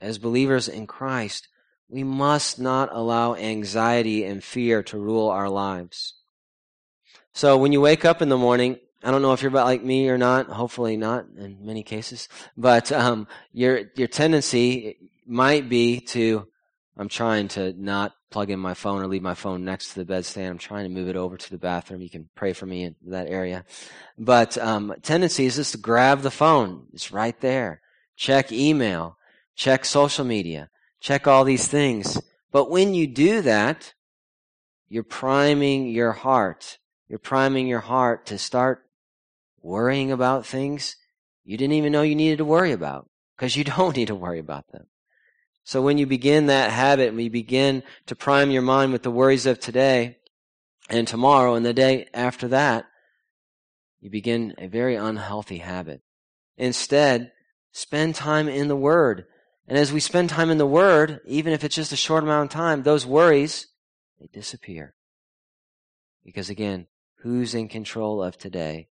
As 0.00 0.16
believers 0.16 0.68
in 0.68 0.86
Christ, 0.86 1.48
we 1.88 2.02
must 2.02 2.58
not 2.58 2.88
allow 2.92 3.34
anxiety 3.34 4.24
and 4.24 4.42
fear 4.42 4.82
to 4.84 4.98
rule 4.98 5.28
our 5.28 5.50
lives. 5.50 6.14
So 7.34 7.58
when 7.58 7.72
you 7.72 7.80
wake 7.80 8.04
up 8.04 8.22
in 8.22 8.30
the 8.30 8.38
morning, 8.38 8.78
I 9.02 9.10
don't 9.10 9.22
know 9.22 9.32
if 9.32 9.42
you're 9.42 9.50
about 9.50 9.66
like 9.66 9.82
me 9.82 10.08
or 10.08 10.18
not. 10.18 10.46
Hopefully 10.48 10.96
not 10.96 11.26
in 11.38 11.58
many 11.64 11.82
cases, 11.82 12.28
but 12.56 12.92
um, 12.92 13.26
your 13.52 13.82
your 13.96 14.08
tendency 14.08 14.96
might 15.26 15.68
be 15.68 16.00
to. 16.00 16.46
I'm 16.96 17.08
trying 17.08 17.48
to 17.48 17.72
not 17.72 18.12
plug 18.30 18.50
in 18.50 18.60
my 18.60 18.74
phone 18.74 19.00
or 19.00 19.06
leave 19.06 19.22
my 19.22 19.34
phone 19.34 19.64
next 19.64 19.94
to 19.94 20.04
the 20.04 20.12
bedstand. 20.12 20.50
I'm 20.50 20.58
trying 20.58 20.84
to 20.84 20.90
move 20.94 21.08
it 21.08 21.16
over 21.16 21.36
to 21.36 21.50
the 21.50 21.56
bathroom. 21.56 22.02
You 22.02 22.10
can 22.10 22.28
pray 22.34 22.52
for 22.52 22.66
me 22.66 22.84
in 22.84 22.96
that 23.06 23.28
area. 23.28 23.64
But 24.18 24.58
um, 24.58 24.94
tendency 25.02 25.46
is 25.46 25.56
just 25.56 25.72
to 25.72 25.78
grab 25.78 26.20
the 26.20 26.30
phone. 26.30 26.86
It's 26.92 27.10
right 27.10 27.38
there. 27.40 27.80
Check 28.16 28.52
email. 28.52 29.16
Check 29.56 29.84
social 29.84 30.24
media. 30.24 30.68
Check 31.00 31.26
all 31.26 31.44
these 31.44 31.68
things. 31.68 32.20
But 32.52 32.70
when 32.70 32.92
you 32.92 33.06
do 33.06 33.40
that, 33.42 33.94
you're 34.88 35.02
priming 35.02 35.88
your 35.88 36.12
heart. 36.12 36.78
You're 37.08 37.18
priming 37.18 37.66
your 37.66 37.80
heart 37.80 38.26
to 38.26 38.38
start 38.38 38.84
worrying 39.62 40.10
about 40.12 40.46
things 40.46 40.96
you 41.44 41.56
didn't 41.56 41.74
even 41.74 41.92
know 41.92 42.02
you 42.02 42.14
needed 42.14 42.38
to 42.38 42.44
worry 42.44 42.72
about 42.72 43.08
because 43.36 43.56
you 43.56 43.64
don't 43.76 43.96
need 43.96 44.08
to 44.08 44.14
worry 44.14 44.38
about 44.38 44.70
them. 44.72 44.86
So 45.64 45.82
when 45.82 45.98
you 45.98 46.06
begin 46.06 46.46
that 46.46 46.70
habit 46.70 47.08
and 47.08 47.20
you 47.20 47.30
begin 47.30 47.82
to 48.06 48.16
prime 48.16 48.50
your 48.50 48.62
mind 48.62 48.92
with 48.92 49.02
the 49.02 49.10
worries 49.10 49.46
of 49.46 49.60
today 49.60 50.18
and 50.88 51.06
tomorrow 51.06 51.54
and 51.54 51.64
the 51.64 51.72
day 51.72 52.08
after 52.14 52.48
that, 52.48 52.86
you 54.00 54.10
begin 54.10 54.54
a 54.58 54.66
very 54.66 54.96
unhealthy 54.96 55.58
habit. 55.58 56.02
Instead, 56.56 57.32
spend 57.72 58.14
time 58.14 58.48
in 58.48 58.68
the 58.68 58.76
Word. 58.76 59.26
And 59.66 59.76
as 59.76 59.92
we 59.92 60.00
spend 60.00 60.30
time 60.30 60.50
in 60.50 60.58
the 60.58 60.66
Word, 60.66 61.20
even 61.26 61.52
if 61.52 61.64
it's 61.64 61.74
just 61.74 61.92
a 61.92 61.96
short 61.96 62.22
amount 62.22 62.50
of 62.50 62.56
time, 62.56 62.82
those 62.82 63.06
worries, 63.06 63.68
they 64.20 64.28
disappear. 64.32 64.94
Because 66.24 66.48
again, 66.48 66.86
who's 67.22 67.54
in 67.54 67.68
control 67.68 68.22
of 68.22 68.38
today 68.38 68.89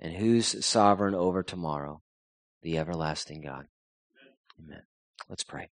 and 0.00 0.14
who's 0.14 0.64
sovereign 0.64 1.14
over 1.14 1.42
tomorrow? 1.42 2.02
The 2.62 2.78
everlasting 2.78 3.42
God. 3.42 3.66
Amen. 4.58 4.82
Let's 5.28 5.44
pray. 5.44 5.68